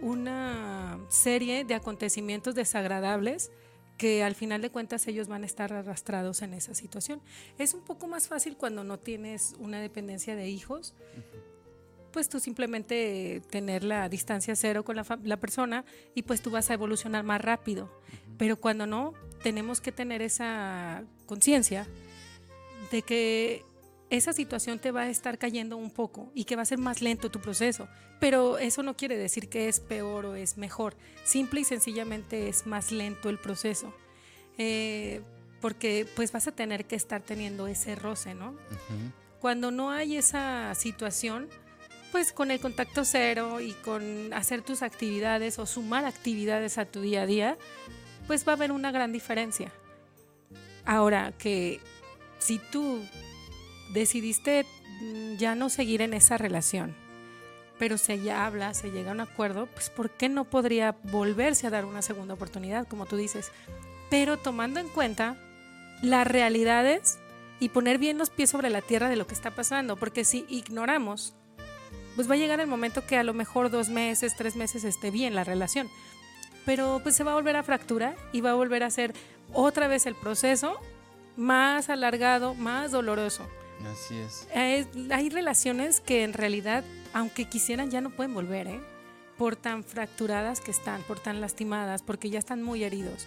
[0.00, 3.50] una serie de acontecimientos desagradables
[3.96, 7.20] que al final de cuentas ellos van a estar arrastrados en esa situación.
[7.58, 10.94] Es un poco más fácil cuando no tienes una dependencia de hijos,
[12.12, 15.84] pues tú simplemente tener la distancia cero con la, persona
[16.14, 17.90] y pues tú vas a evolucionar más rápido.
[18.38, 21.86] Pero cuando no, tenemos que tener esa conciencia
[22.90, 23.64] de que
[24.10, 27.02] esa situación te va a estar cayendo un poco y que va a ser más
[27.02, 27.88] lento tu proceso.
[28.20, 30.96] Pero eso no quiere decir que es peor o es mejor.
[31.24, 33.92] Simple y sencillamente es más lento el proceso.
[34.58, 35.22] Eh,
[35.60, 38.54] porque pues vas a tener que estar teniendo ese roce, ¿no?
[39.40, 41.48] Cuando no hay esa situación,
[42.12, 47.00] pues con el contacto cero y con hacer tus actividades o sumar actividades a tu
[47.00, 47.58] día a día,
[48.26, 49.72] pues va a haber una gran diferencia.
[50.84, 51.80] Ahora que
[52.38, 53.02] si tú
[53.92, 54.66] decidiste
[55.00, 56.94] mm, ya no seguir en esa relación,
[57.78, 61.66] pero se ya habla, se llega a un acuerdo, pues ¿por qué no podría volverse
[61.66, 63.50] a dar una segunda oportunidad, como tú dices?
[64.10, 65.36] Pero tomando en cuenta
[66.02, 67.18] las realidades
[67.60, 70.44] y poner bien los pies sobre la tierra de lo que está pasando, porque si
[70.48, 71.34] ignoramos,
[72.14, 75.10] pues va a llegar el momento que a lo mejor dos meses, tres meses esté
[75.10, 75.88] bien la relación,
[76.64, 79.14] pero pues se va a volver a fracturar y va a volver a ser
[79.52, 80.80] otra vez el proceso
[81.36, 83.46] más alargado, más doloroso.
[83.92, 84.46] Así es.
[85.10, 88.80] hay relaciones que en realidad, aunque quisieran, ya no pueden volver, ¿eh?
[89.36, 93.26] por tan fracturadas que están, por tan lastimadas, porque ya están muy heridos,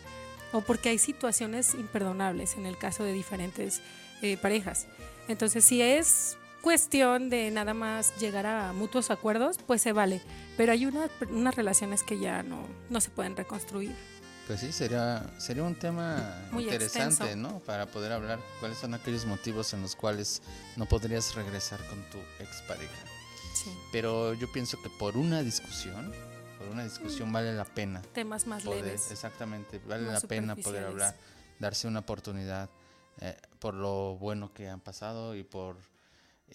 [0.51, 3.81] o porque hay situaciones imperdonables en el caso de diferentes
[4.21, 4.87] eh, parejas.
[5.27, 10.21] Entonces, si es cuestión de nada más llegar a mutuos acuerdos, pues se vale.
[10.57, 13.93] Pero hay unas relaciones que ya no, no se pueden reconstruir.
[14.49, 17.59] Pues sí, sería, sería un tema Muy interesante, ¿no?
[17.59, 20.41] Para poder hablar cuáles son aquellos motivos en los cuales
[20.75, 23.05] no podrías regresar con tu expareja.
[23.53, 23.69] Sí.
[23.91, 26.11] Pero yo pienso que por una discusión,
[26.57, 27.31] por una discusión mm.
[27.31, 28.01] vale la pena.
[28.01, 29.11] Temas más leves.
[29.11, 31.15] Exactamente, vale la pena poder hablar,
[31.59, 32.71] darse una oportunidad
[33.21, 35.77] eh, por lo bueno que han pasado y por,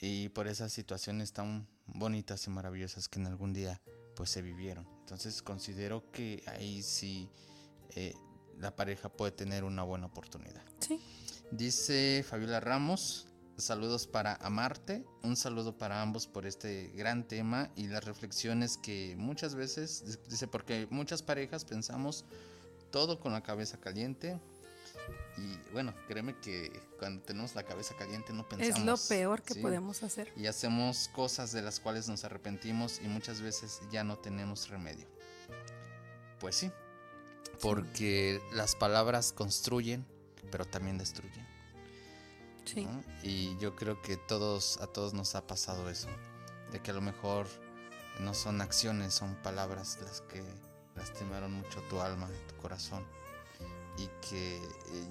[0.00, 3.80] y por esas situaciones tan bonitas y maravillosas que en algún día
[4.16, 4.84] pues se vivieron.
[4.98, 7.30] Entonces considero que ahí sí
[7.90, 8.14] eh,
[8.58, 10.62] la pareja puede tener una buena oportunidad.
[10.80, 11.00] Sí.
[11.50, 13.26] Dice Fabiola Ramos,
[13.56, 19.14] saludos para Amarte, un saludo para ambos por este gran tema y las reflexiones que
[19.16, 22.24] muchas veces, dice, porque muchas parejas pensamos
[22.90, 24.38] todo con la cabeza caliente,
[25.36, 28.78] y bueno, créeme que cuando tenemos la cabeza caliente no pensamos.
[28.78, 30.32] Es lo peor que podemos hacer.
[30.36, 35.06] Y hacemos cosas de las cuales nos arrepentimos y muchas veces ya no tenemos remedio.
[36.38, 36.70] Pues sí,
[37.60, 40.06] porque las palabras construyen,
[40.50, 41.46] pero también destruyen.
[42.64, 42.88] Sí.
[43.22, 46.08] Y yo creo que todos, a todos nos ha pasado eso,
[46.72, 47.46] de que a lo mejor
[48.20, 50.42] no son acciones, son palabras las que
[50.96, 53.04] lastimaron mucho tu alma, tu corazón
[53.96, 54.62] y que eh,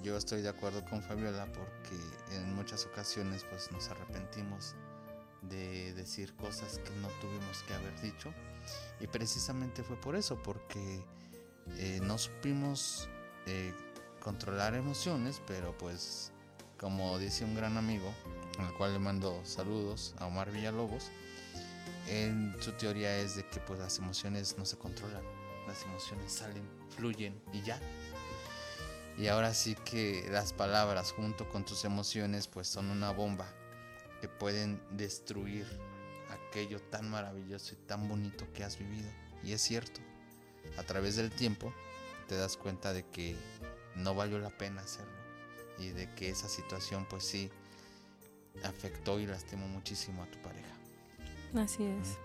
[0.01, 4.75] yo estoy de acuerdo con Fabiola porque en muchas ocasiones pues nos arrepentimos
[5.41, 8.33] de decir cosas que no tuvimos que haber dicho
[8.99, 11.03] y precisamente fue por eso porque
[11.77, 13.09] eh, no supimos
[13.45, 13.73] eh,
[14.19, 16.31] controlar emociones pero pues
[16.77, 18.13] como dice un gran amigo
[18.59, 21.11] al cual le mando saludos a Omar Villalobos
[22.59, 25.23] su teoría es de que pues las emociones no se controlan
[25.67, 27.79] las emociones salen fluyen y ya
[29.17, 33.45] y ahora sí que las palabras junto con tus emociones pues son una bomba
[34.21, 35.67] que pueden destruir
[36.29, 39.09] aquello tan maravilloso y tan bonito que has vivido.
[39.43, 40.01] Y es cierto,
[40.77, 41.73] a través del tiempo
[42.27, 43.35] te das cuenta de que
[43.95, 45.11] no valió la pena hacerlo
[45.77, 47.49] y de que esa situación pues sí
[48.63, 50.73] afectó y lastimó muchísimo a tu pareja.
[51.55, 52.17] Así es.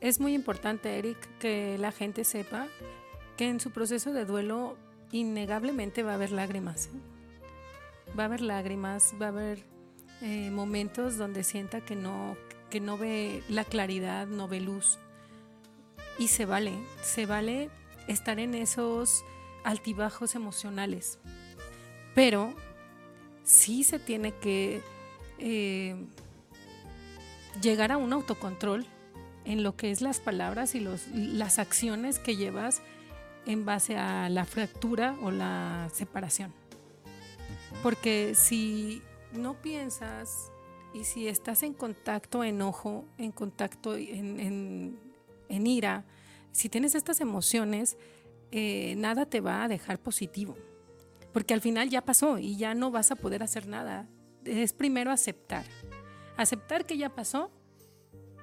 [0.00, 2.68] Es muy importante, Eric, que la gente sepa
[3.36, 4.76] que en su proceso de duelo
[5.10, 6.86] innegablemente va a haber lágrimas.
[6.86, 8.16] ¿eh?
[8.18, 9.64] Va a haber lágrimas, va a haber
[10.22, 12.36] eh, momentos donde sienta que no,
[12.70, 14.98] que no ve la claridad, no ve luz.
[16.18, 17.70] Y se vale, se vale
[18.08, 19.24] estar en esos
[19.64, 21.18] altibajos emocionales.
[22.14, 22.54] Pero
[23.44, 24.82] sí se tiene que
[25.38, 25.96] eh,
[27.62, 28.86] llegar a un autocontrol
[29.44, 32.82] en lo que es las palabras y los, las acciones que llevas
[33.46, 36.52] en base a la fractura o la separación.
[37.82, 39.02] Porque si
[39.32, 40.52] no piensas
[40.92, 44.98] y si estás en contacto, enojo, en contacto, en,
[45.48, 46.04] ira,
[46.52, 47.96] si tienes estas emociones,
[48.50, 50.56] eh, nada te va a dejar positivo.
[51.32, 54.08] Porque al final ya pasó y ya no vas a poder hacer nada.
[54.44, 55.64] Es primero aceptar.
[56.36, 57.50] Aceptar que ya pasó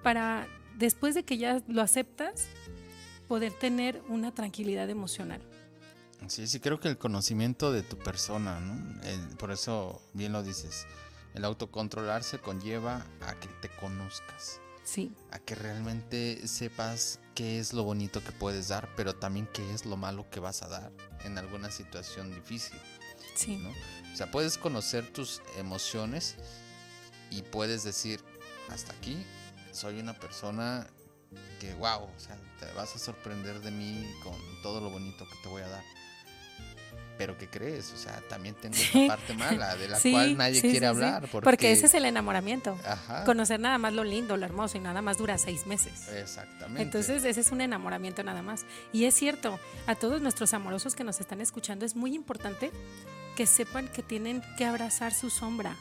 [0.04, 0.48] para
[0.78, 2.48] después de que ya lo aceptas,
[3.28, 5.42] poder tener una tranquilidad emocional.
[6.28, 8.60] Sí, sí, creo que el conocimiento de tu persona,
[9.38, 10.86] por eso bien lo dices,
[11.34, 14.62] el autocontrolarse conlleva a que te conozcas.
[14.86, 15.12] Sí.
[15.32, 19.86] A que realmente sepas qué es lo bonito que puedes dar, pero también qué es
[19.86, 20.92] lo malo que vas a dar
[21.26, 22.80] en alguna situación difícil.
[23.36, 23.58] Sí.
[23.58, 23.72] ¿no?
[24.14, 26.36] O sea, puedes conocer tus emociones
[27.32, 28.24] y puedes decir,
[28.70, 29.26] hasta aquí
[29.72, 30.88] soy una persona
[31.60, 35.36] que wow, o sea, te vas a sorprender de mí con todo lo bonito que
[35.44, 35.84] te voy a dar.
[37.18, 37.92] Pero ¿qué crees?
[37.94, 41.28] O sea, también tengo esta parte mala de la cual nadie quiere hablar.
[41.30, 41.72] Porque...
[41.72, 42.78] ese es el enamoramiento.
[43.26, 46.10] Conocer nada más lo lindo, lo hermoso y nada más dura seis meses.
[46.10, 46.82] Exactamente.
[46.82, 48.66] Entonces ese es un enamoramiento nada más.
[48.92, 52.72] Y es cierto, a todos nuestros amorosos que nos están escuchando es muy importante
[53.36, 55.76] que sepan que tienen que abrazar su sombra.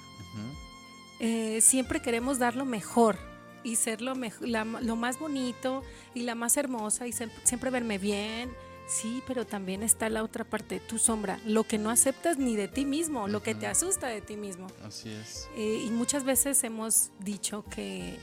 [1.20, 3.16] Eh, siempre queremos dar lo mejor,
[3.64, 5.82] y ser lo, lo más bonito
[6.14, 8.54] y la más hermosa y siempre verme bien.
[8.86, 12.68] Sí, pero también está la otra parte, tu sombra, lo que no aceptas ni de
[12.68, 14.66] ti mismo, lo que te asusta de ti mismo.
[14.86, 15.48] Así es.
[15.56, 18.18] Eh, y muchas veces hemos dicho que,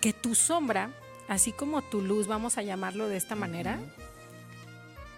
[0.00, 0.90] que tu sombra,
[1.28, 3.80] así como tu luz, vamos a llamarlo de esta manera,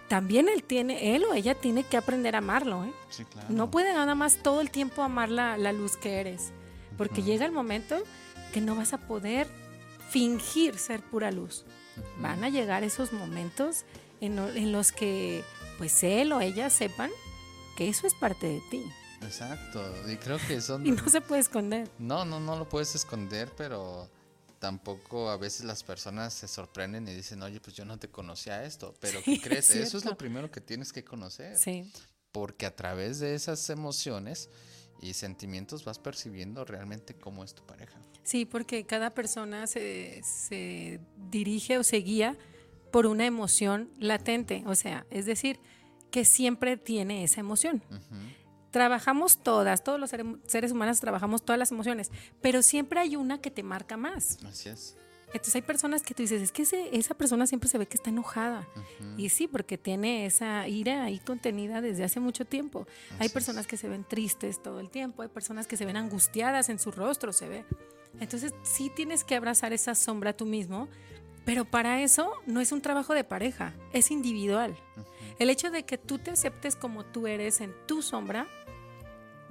[0.07, 2.93] también él tiene, él o ella tiene que aprender a amarlo, ¿eh?
[3.09, 3.47] Sí, claro.
[3.49, 6.51] No puede nada más todo el tiempo amar la, la luz que eres,
[6.97, 8.01] porque llega el momento
[8.53, 9.47] que no vas a poder
[10.09, 11.65] fingir ser pura luz.
[12.19, 13.83] Van a llegar esos momentos
[14.21, 15.43] en, lo- en los que
[15.77, 17.09] pues él o ella sepan
[17.77, 18.83] que eso es parte de ti
[19.21, 19.81] Exacto.
[20.09, 20.85] Y creo que son.
[20.87, 21.89] y no se puede esconder.
[21.99, 24.09] No, no, no lo puedes esconder, pero
[24.59, 28.63] tampoco a veces las personas se sorprenden y dicen, oye, pues yo no te conocía
[28.63, 28.93] esto.
[29.01, 29.69] Pero Sí, ¿qué crees?
[29.71, 31.57] es Eso es lo primero que tienes que conocer.
[31.57, 31.91] Sí.
[32.31, 34.49] Porque a través de esas emociones
[35.01, 37.99] y sentimientos vas percibiendo realmente cómo es tu pareja.
[38.23, 40.99] Sí, porque cada persona se, se
[41.29, 42.37] dirige o se guía
[42.91, 45.59] por una emoción latente, o sea, es decir,
[46.11, 47.83] que siempre tiene esa emoción.
[48.71, 52.11] Trabajamos todas, todos los sere- seres humanos trabajamos todas las emociones,
[52.41, 54.37] pero siempre hay una que te marca más.
[54.45, 54.95] Así es.
[55.27, 57.97] Entonces hay personas que tú dices, es que ese- esa persona siempre se ve que
[57.97, 58.67] está enojada.
[59.17, 62.87] Y sí, porque tiene esa ira ahí contenida desde hace mucho tiempo.
[63.19, 63.31] hay es.
[63.33, 66.79] personas que se ven tristes todo el tiempo, hay personas que se ven angustiadas en
[66.79, 67.65] su rostro, se ve.
[68.19, 70.87] Entonces sí tienes que abrazar esa sombra tú mismo,
[71.49, 74.77] pero para eso no es un trabajo de pareja, es individual.
[75.39, 78.45] El hecho de que tú te aceptes como tú eres en tu sombra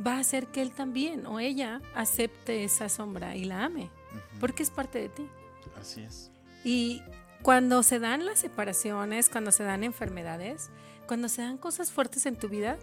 [0.06, 3.90] va a hacer que él también o ella acepte esa sombra y la ame,
[4.38, 5.28] porque es parte de ti.
[5.76, 6.30] Así es.
[6.62, 7.02] Y
[7.42, 10.70] cuando se dan las separaciones, cuando se dan enfermedades,
[11.08, 12.78] cuando se dan cosas fuertes en tu vida,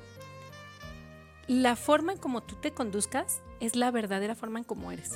[1.47, 5.13] la forma en cómo tú te conduzcas es la verdadera forma en cómo eres.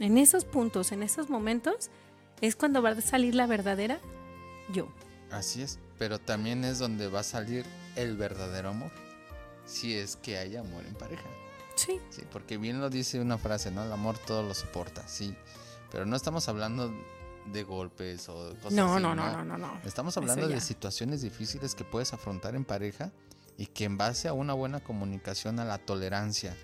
[0.00, 1.90] En esos puntos, en esos momentos,
[2.40, 4.00] es cuando va a salir la verdadera
[4.72, 4.88] yo.
[5.30, 5.78] Así es.
[5.98, 8.90] Pero también es donde va a salir el verdadero amor.
[9.66, 11.28] Si es que hay amor en pareja.
[11.74, 12.00] Sí.
[12.08, 13.84] Sí, porque bien lo dice una frase, ¿no?
[13.84, 15.36] El amor todo lo soporta, sí.
[15.92, 16.92] Pero no estamos hablando
[17.52, 19.80] de golpes o cosas No, así, no, no, no, no, no.
[19.84, 23.12] Estamos hablando de situaciones difíciles que puedes afrontar en pareja
[23.58, 26.56] y que en base a una buena comunicación, a la tolerancia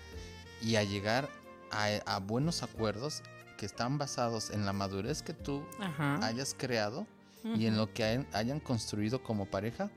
[0.61, 1.29] y a llegar
[1.71, 3.21] a, a buenos acuerdos
[3.57, 6.19] que están basados en la madurez que tú Ajá.
[6.25, 7.07] hayas creado
[7.43, 9.89] y en lo que hayan, hayan construido como pareja,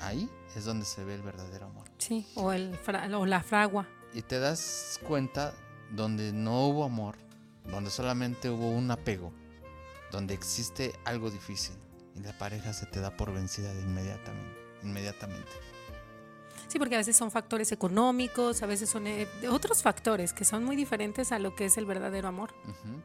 [0.00, 1.86] ahí es donde se ve el verdadero amor.
[1.98, 3.86] Sí, o, el fra- o la fragua.
[4.14, 5.52] Y te das cuenta
[5.92, 7.16] donde no hubo amor,
[7.70, 9.32] donde solamente hubo un apego,
[10.10, 11.76] donde existe algo difícil
[12.16, 14.58] y la pareja se te da por vencida de inmediatamente.
[14.82, 15.50] inmediatamente.
[16.68, 20.64] Sí, porque a veces son factores económicos, a veces son eh, otros factores que son
[20.64, 22.54] muy diferentes a lo que es el verdadero amor.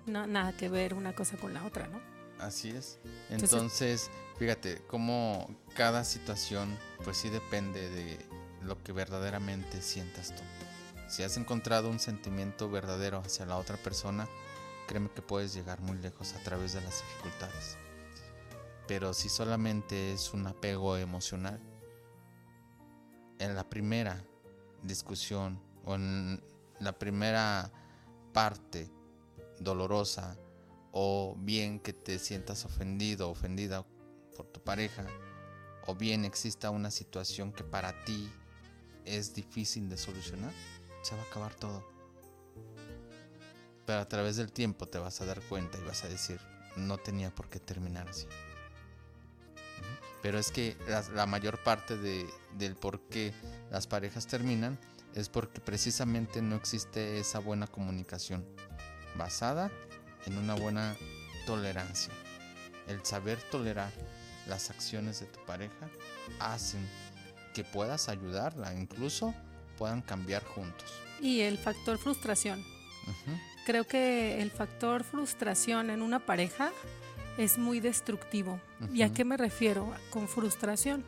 [0.06, 2.02] No, nada que ver una cosa con la otra, ¿no?
[2.40, 3.00] Así es.
[3.30, 8.20] Entonces- Entonces, fíjate, cómo cada situación, pues sí depende de
[8.64, 10.42] lo que verdaderamente sientas tú.
[11.08, 14.28] Si has encontrado un sentimiento verdadero hacia la otra persona,
[14.88, 17.78] créeme que puedes llegar muy lejos a través de las dificultades.
[18.88, 21.62] Pero si solamente es un apego emocional,
[23.44, 24.24] en la primera
[24.82, 26.42] discusión o en
[26.80, 27.72] la primera
[28.34, 28.90] parte
[29.60, 30.38] dolorosa
[30.92, 33.86] o bien que te sientas ofendido ofendida
[34.36, 35.06] por tu pareja
[35.86, 38.32] o bien exista una situación que para ti
[39.06, 40.54] es difícil de solucionar,
[41.02, 41.84] se va a acabar todo.
[43.86, 46.40] Pero a través del tiempo te vas a dar cuenta y vas a decir,
[46.78, 48.28] no tenía por qué terminar así.
[50.24, 53.32] Pero es que la, la mayor parte de- del por qué
[53.70, 54.80] las parejas terminan
[55.14, 58.44] es porque precisamente no existe esa buena comunicación
[59.16, 59.70] basada
[60.26, 60.96] en una buena
[61.46, 62.12] tolerancia.
[62.88, 63.92] El saber tolerar
[64.48, 65.90] las acciones de tu pareja
[66.40, 66.82] hacen
[67.54, 69.34] que puedas ayudarla, incluso
[69.78, 70.92] puedan cambiar juntos.
[71.22, 72.60] Y el factor frustración.
[72.62, 73.38] Ujú.
[73.66, 76.72] Creo que el factor frustración en una pareja
[77.38, 78.60] es muy destructivo.
[78.94, 81.04] ¿Y a qué me refiero con frustración?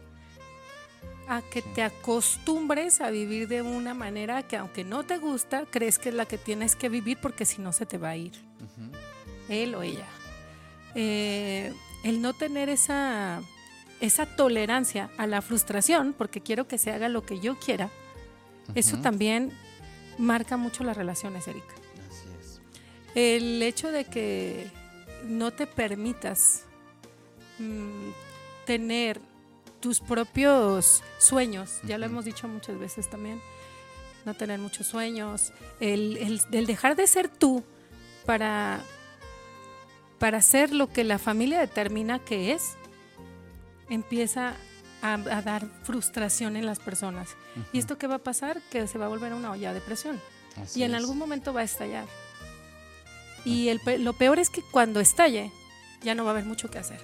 [1.27, 5.99] A que te acostumbres a vivir de una manera que aunque no te gusta, crees
[5.99, 8.33] que es la que tienes que vivir porque si no se te va a ir,
[9.49, 10.05] él o ella.
[10.93, 11.73] Eh,
[12.03, 13.41] el no tener esa,
[13.99, 17.89] esa tolerancia a la frustración, porque quiero que se haga lo que yo quiera,
[18.73, 19.51] eso también
[20.17, 21.75] marca mucho las relaciones, Erika.
[22.09, 22.61] Así es.
[23.15, 24.71] El hecho de que
[25.25, 26.63] no te permitas
[27.59, 28.09] mm,
[28.65, 29.19] tener
[29.79, 33.39] tus propios sueños, ya lo hemos dicho muchas veces también,
[34.25, 37.63] no tener muchos sueños, el, el- el dejar de ser tú
[38.25, 38.79] para,
[40.17, 42.75] para ser lo que la familia determina que es,
[43.89, 44.55] empieza
[45.03, 47.35] a, a dar frustración en las personas.
[47.71, 48.59] ¿Y esto qué va a pasar?
[48.71, 50.19] Que se va a volver una olla de presión
[50.59, 50.97] Así y en es.
[50.97, 52.05] algún momento va a estallar.
[53.45, 55.51] Y el lo peor es que cuando estalle,
[56.01, 56.99] ya no va a haber mucho que hacer.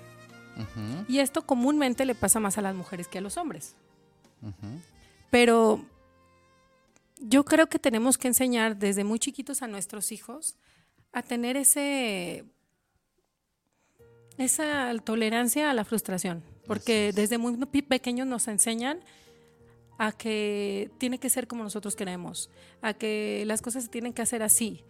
[1.08, 3.76] Y esto comúnmente le pasa más a las mujeres que a los hombres.
[5.30, 5.86] Pero
[7.20, 10.56] yo creo que tenemos que enseñar desde muy chiquitos a nuestros hijos
[11.14, 12.46] a tener ese
[14.38, 19.00] esa tolerancia a la frustración, porque desde muy pequeños nos enseñan
[20.00, 22.50] a que tiene que ser como nosotros queremos,
[22.82, 24.84] a que las cosas se tienen que hacer así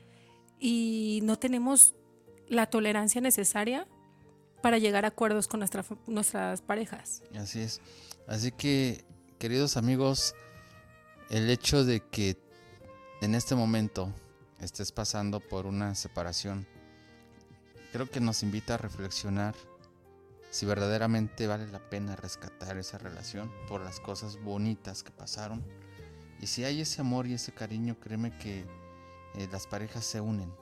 [0.61, 1.95] y no tenemos
[2.47, 3.87] la tolerancia necesaria
[4.61, 7.23] para llegar a acuerdos con nuestras parejas.
[7.35, 7.81] Así es.
[8.27, 9.03] Así que,
[9.39, 10.35] queridos amigos,
[11.31, 12.37] el hecho de que
[13.21, 14.13] en este momento
[14.59, 16.67] estés pasando por una separación,
[17.91, 19.55] creo que nos invita a reflexionar
[20.51, 25.63] si verdaderamente vale la pena rescatar esa relación por las cosas bonitas que pasaron.
[26.39, 28.65] Y si hay ese amor y ese cariño, créeme que
[29.35, 30.53] eh, las parejas se unen.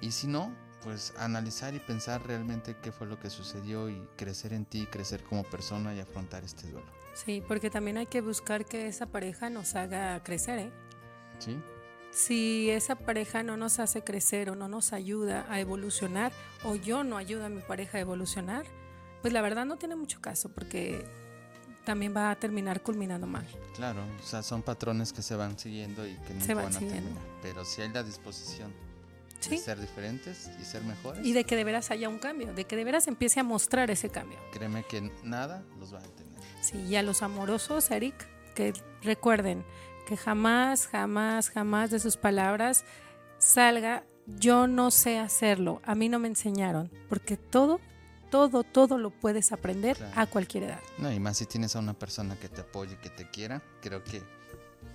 [0.00, 4.52] Y si no, pues analizar y pensar realmente qué fue lo que sucedió y crecer
[4.52, 6.86] en ti, crecer como persona y afrontar este duelo.
[7.14, 10.70] Sí, porque también hay que buscar que esa pareja nos haga crecer, ¿eh?
[11.38, 11.58] Sí.
[12.10, 16.32] Si esa pareja no nos hace crecer o no nos ayuda a evolucionar,
[16.64, 18.64] o yo no ayudo a mi pareja a evolucionar,
[19.20, 21.04] pues la verdad no tiene mucho caso porque
[21.88, 23.46] también va a terminar culminando mal.
[23.74, 27.22] Claro, o sea, son patrones que se van siguiendo y que no van, a terminar.
[27.40, 28.70] Pero si hay la disposición
[29.48, 31.24] de ser diferentes y ser mejores.
[31.24, 33.90] Y de que de veras haya un cambio, de que de veras empiece a mostrar
[33.90, 34.38] ese cambio.
[34.52, 36.38] Créeme que nada los va a detener.
[36.60, 39.64] Sí, y a los amorosos, Eric, que recuerden
[40.06, 42.84] que jamás, jamás, jamás de sus palabras
[43.38, 47.80] salga, yo no sé hacerlo, a mí no me enseñaron, porque todo
[48.30, 50.80] todo, todo lo puedes aprender a cualquier edad.
[50.98, 54.02] No, y más si tienes a una persona que te apoye, que te quiera, creo
[54.04, 54.22] que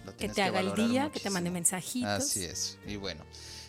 [0.06, 2.10] lo que te haga el día, que te mande mensajitos.
[2.10, 2.78] Así es.
[2.86, 3.24] Y bueno,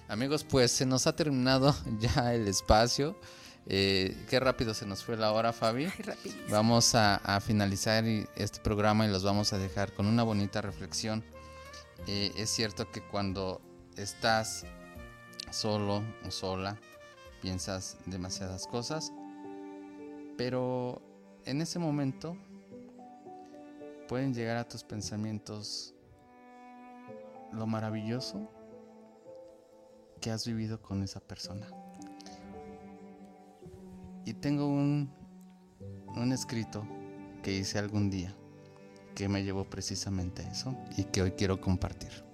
[0.09, 3.19] amigos, pues se nos ha terminado ya el espacio.
[3.67, 5.89] Eh, qué rápido se nos fue la hora, Fabi.
[6.51, 8.05] vamos a, finalizar
[8.37, 11.25] este programa y los vamos a dejar con una bonita reflexión.
[12.07, 13.63] Eh, es cierto que cuando
[13.97, 14.67] estás
[15.51, 16.79] solo o sola,
[17.41, 19.13] piensas demasiadas cosas,
[20.37, 21.01] pero
[21.45, 22.37] en ese momento
[24.09, 25.95] pueden llegar a tus pensamientos
[27.53, 28.49] lo maravilloso
[30.21, 31.67] que has vivido con esa persona.
[34.25, 35.11] Y tengo un,
[36.17, 36.87] un escrito
[37.43, 38.35] que hice algún día
[39.15, 42.25] que me llevó precisamente a eso y que hoy quiero compartir.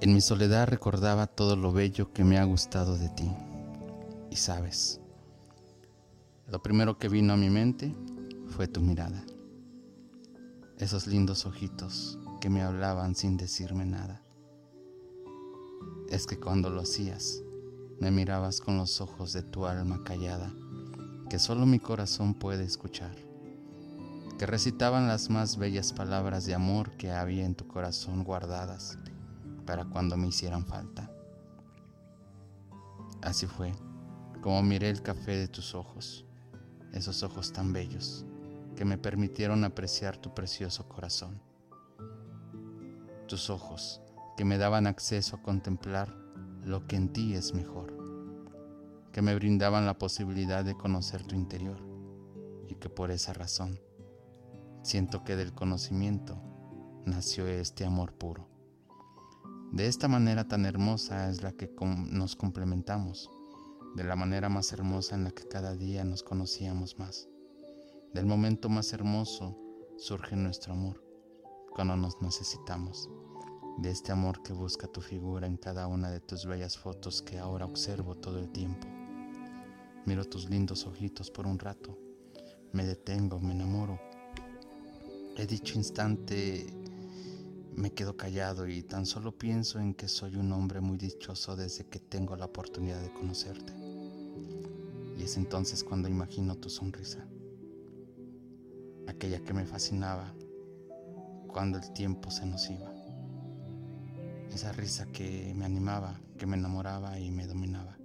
[0.00, 3.30] En mi soledad recordaba todo lo bello que me ha gustado de ti.
[4.30, 5.00] Y sabes,
[6.48, 7.94] lo primero que vino a mi mente
[8.48, 9.24] fue tu mirada.
[10.78, 14.22] Esos lindos ojitos que me hablaban sin decirme nada.
[16.08, 17.42] Es que cuando lo hacías,
[17.98, 20.52] me mirabas con los ojos de tu alma callada,
[21.28, 23.16] que solo mi corazón puede escuchar,
[24.38, 28.98] que recitaban las más bellas palabras de amor que había en tu corazón guardadas
[29.64, 31.10] para cuando me hicieran falta.
[33.22, 33.72] Así fue
[34.46, 36.24] como miré el café de tus ojos,
[36.92, 38.24] esos ojos tan bellos
[38.76, 41.42] que me permitieron apreciar tu precioso corazón.
[43.26, 44.00] Tus ojos
[44.36, 46.16] que me daban acceso a contemplar
[46.62, 47.92] lo que en ti es mejor,
[49.10, 51.78] que me brindaban la posibilidad de conocer tu interior
[52.68, 53.80] y que por esa razón
[54.84, 56.40] siento que del conocimiento
[57.04, 58.48] nació este amor puro.
[59.72, 61.68] De esta manera tan hermosa es la que
[62.12, 63.28] nos complementamos,
[63.96, 67.30] de la manera más hermosa en la que cada día nos conocíamos más.
[68.12, 69.56] Del momento más hermoso
[69.96, 71.02] surge nuestro amor,
[71.74, 73.08] cuando nos necesitamos
[73.78, 77.38] de este amor que busca tu figura en cada una de tus bellas fotos que
[77.38, 78.86] ahora observo todo el tiempo.
[80.04, 81.98] Miro tus lindos ojitos por un rato,
[82.72, 83.98] me detengo, me enamoro.
[85.38, 86.66] He dicho instante,
[87.74, 91.86] me quedo callado y tan solo pienso en que soy un hombre muy dichoso desde
[91.86, 93.85] que tengo la oportunidad de conocerte.
[95.16, 97.26] Y es entonces cuando imagino tu sonrisa,
[99.06, 100.34] aquella que me fascinaba
[101.48, 102.96] cuando el tiempo se nos iba
[104.56, 107.98] esa risa que me animaba, que me enamoraba y me dominaba.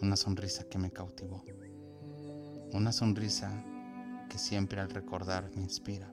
[0.00, 1.42] Una sonrisa que me cautivó.
[2.72, 3.64] Una sonrisa
[4.28, 6.12] que siempre al recordar me inspira.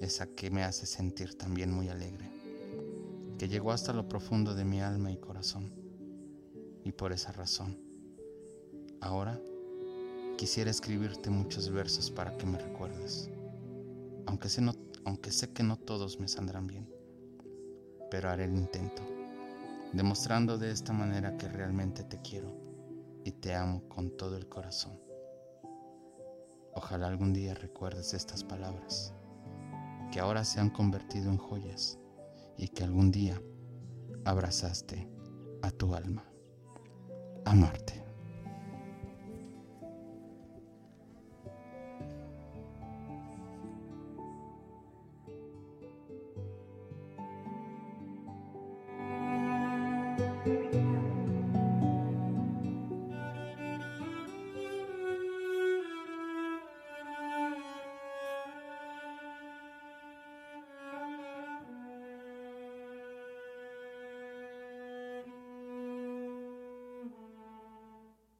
[0.00, 2.30] Esa que me hace sentir también muy alegre.
[3.38, 5.81] Que llegó hasta lo profundo de mi alma y corazón.
[6.84, 7.78] Y por esa razón,
[9.00, 9.40] ahora
[10.36, 13.30] quisiera escribirte muchos versos para que me recuerdes.
[14.26, 14.74] Aunque no
[15.04, 16.88] aunque sé que no todos me saldrán bien,
[18.10, 19.02] pero haré el intento.
[19.92, 22.50] demostrando de esta manera que realmente te quiero
[23.24, 24.98] y te amo con todo el corazón.
[26.74, 29.12] Ojalá algún día recuerdes estas palabras,
[30.10, 31.98] que ahora se han convertido en joyas
[32.56, 33.38] y que algún día
[34.24, 35.08] abrazaste
[35.60, 36.31] a tu alma.
[37.44, 38.01] Amarte.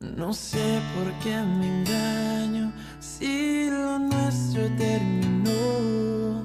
[0.03, 6.44] No sé por qué me engaño si lo nuestro terminó.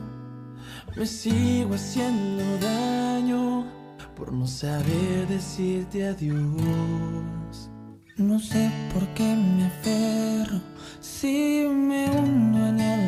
[0.96, 3.66] Me sigo haciendo daño
[4.16, 7.72] por no saber decirte adiós.
[8.18, 10.62] No sé por qué me aferro
[11.00, 13.07] si me hundo en el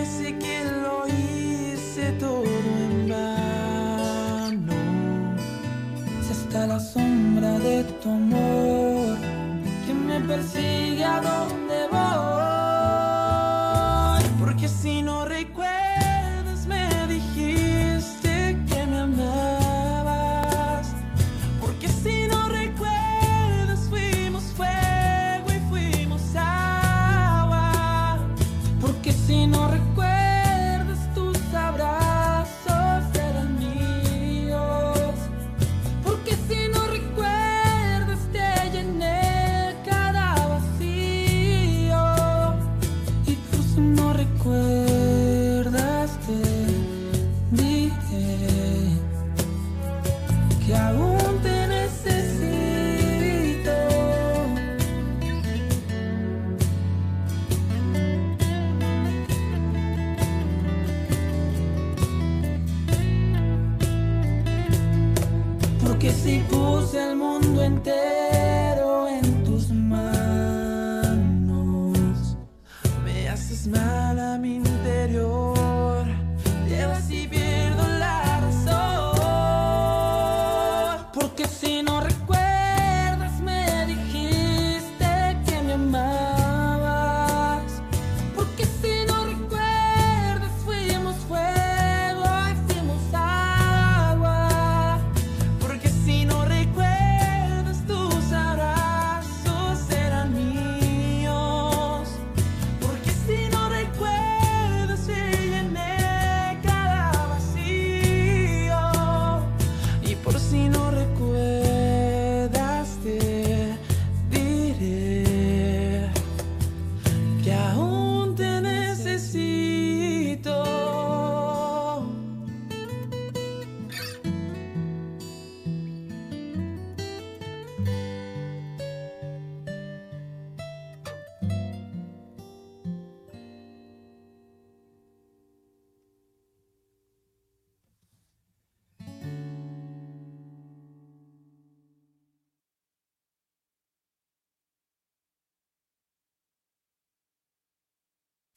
[0.00, 4.72] parece que lo hice todo en vano.
[6.22, 9.18] Si hasta la sombra de tu amor
[9.86, 11.20] que me persigue a
[81.42, 81.79] razón.
[81.79, 81.79] porque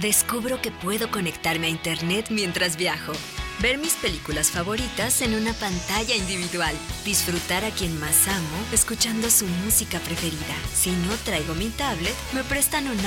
[0.00, 3.12] Descubro que puedo conectarme a Internet mientras viajo.
[3.60, 6.72] Ver mis películas favoritas en una pantalla individual.
[7.04, 10.54] Disfrutar a quien más amo escuchando su música preferida.
[10.72, 13.02] Si no traigo mi tablet, me prestan un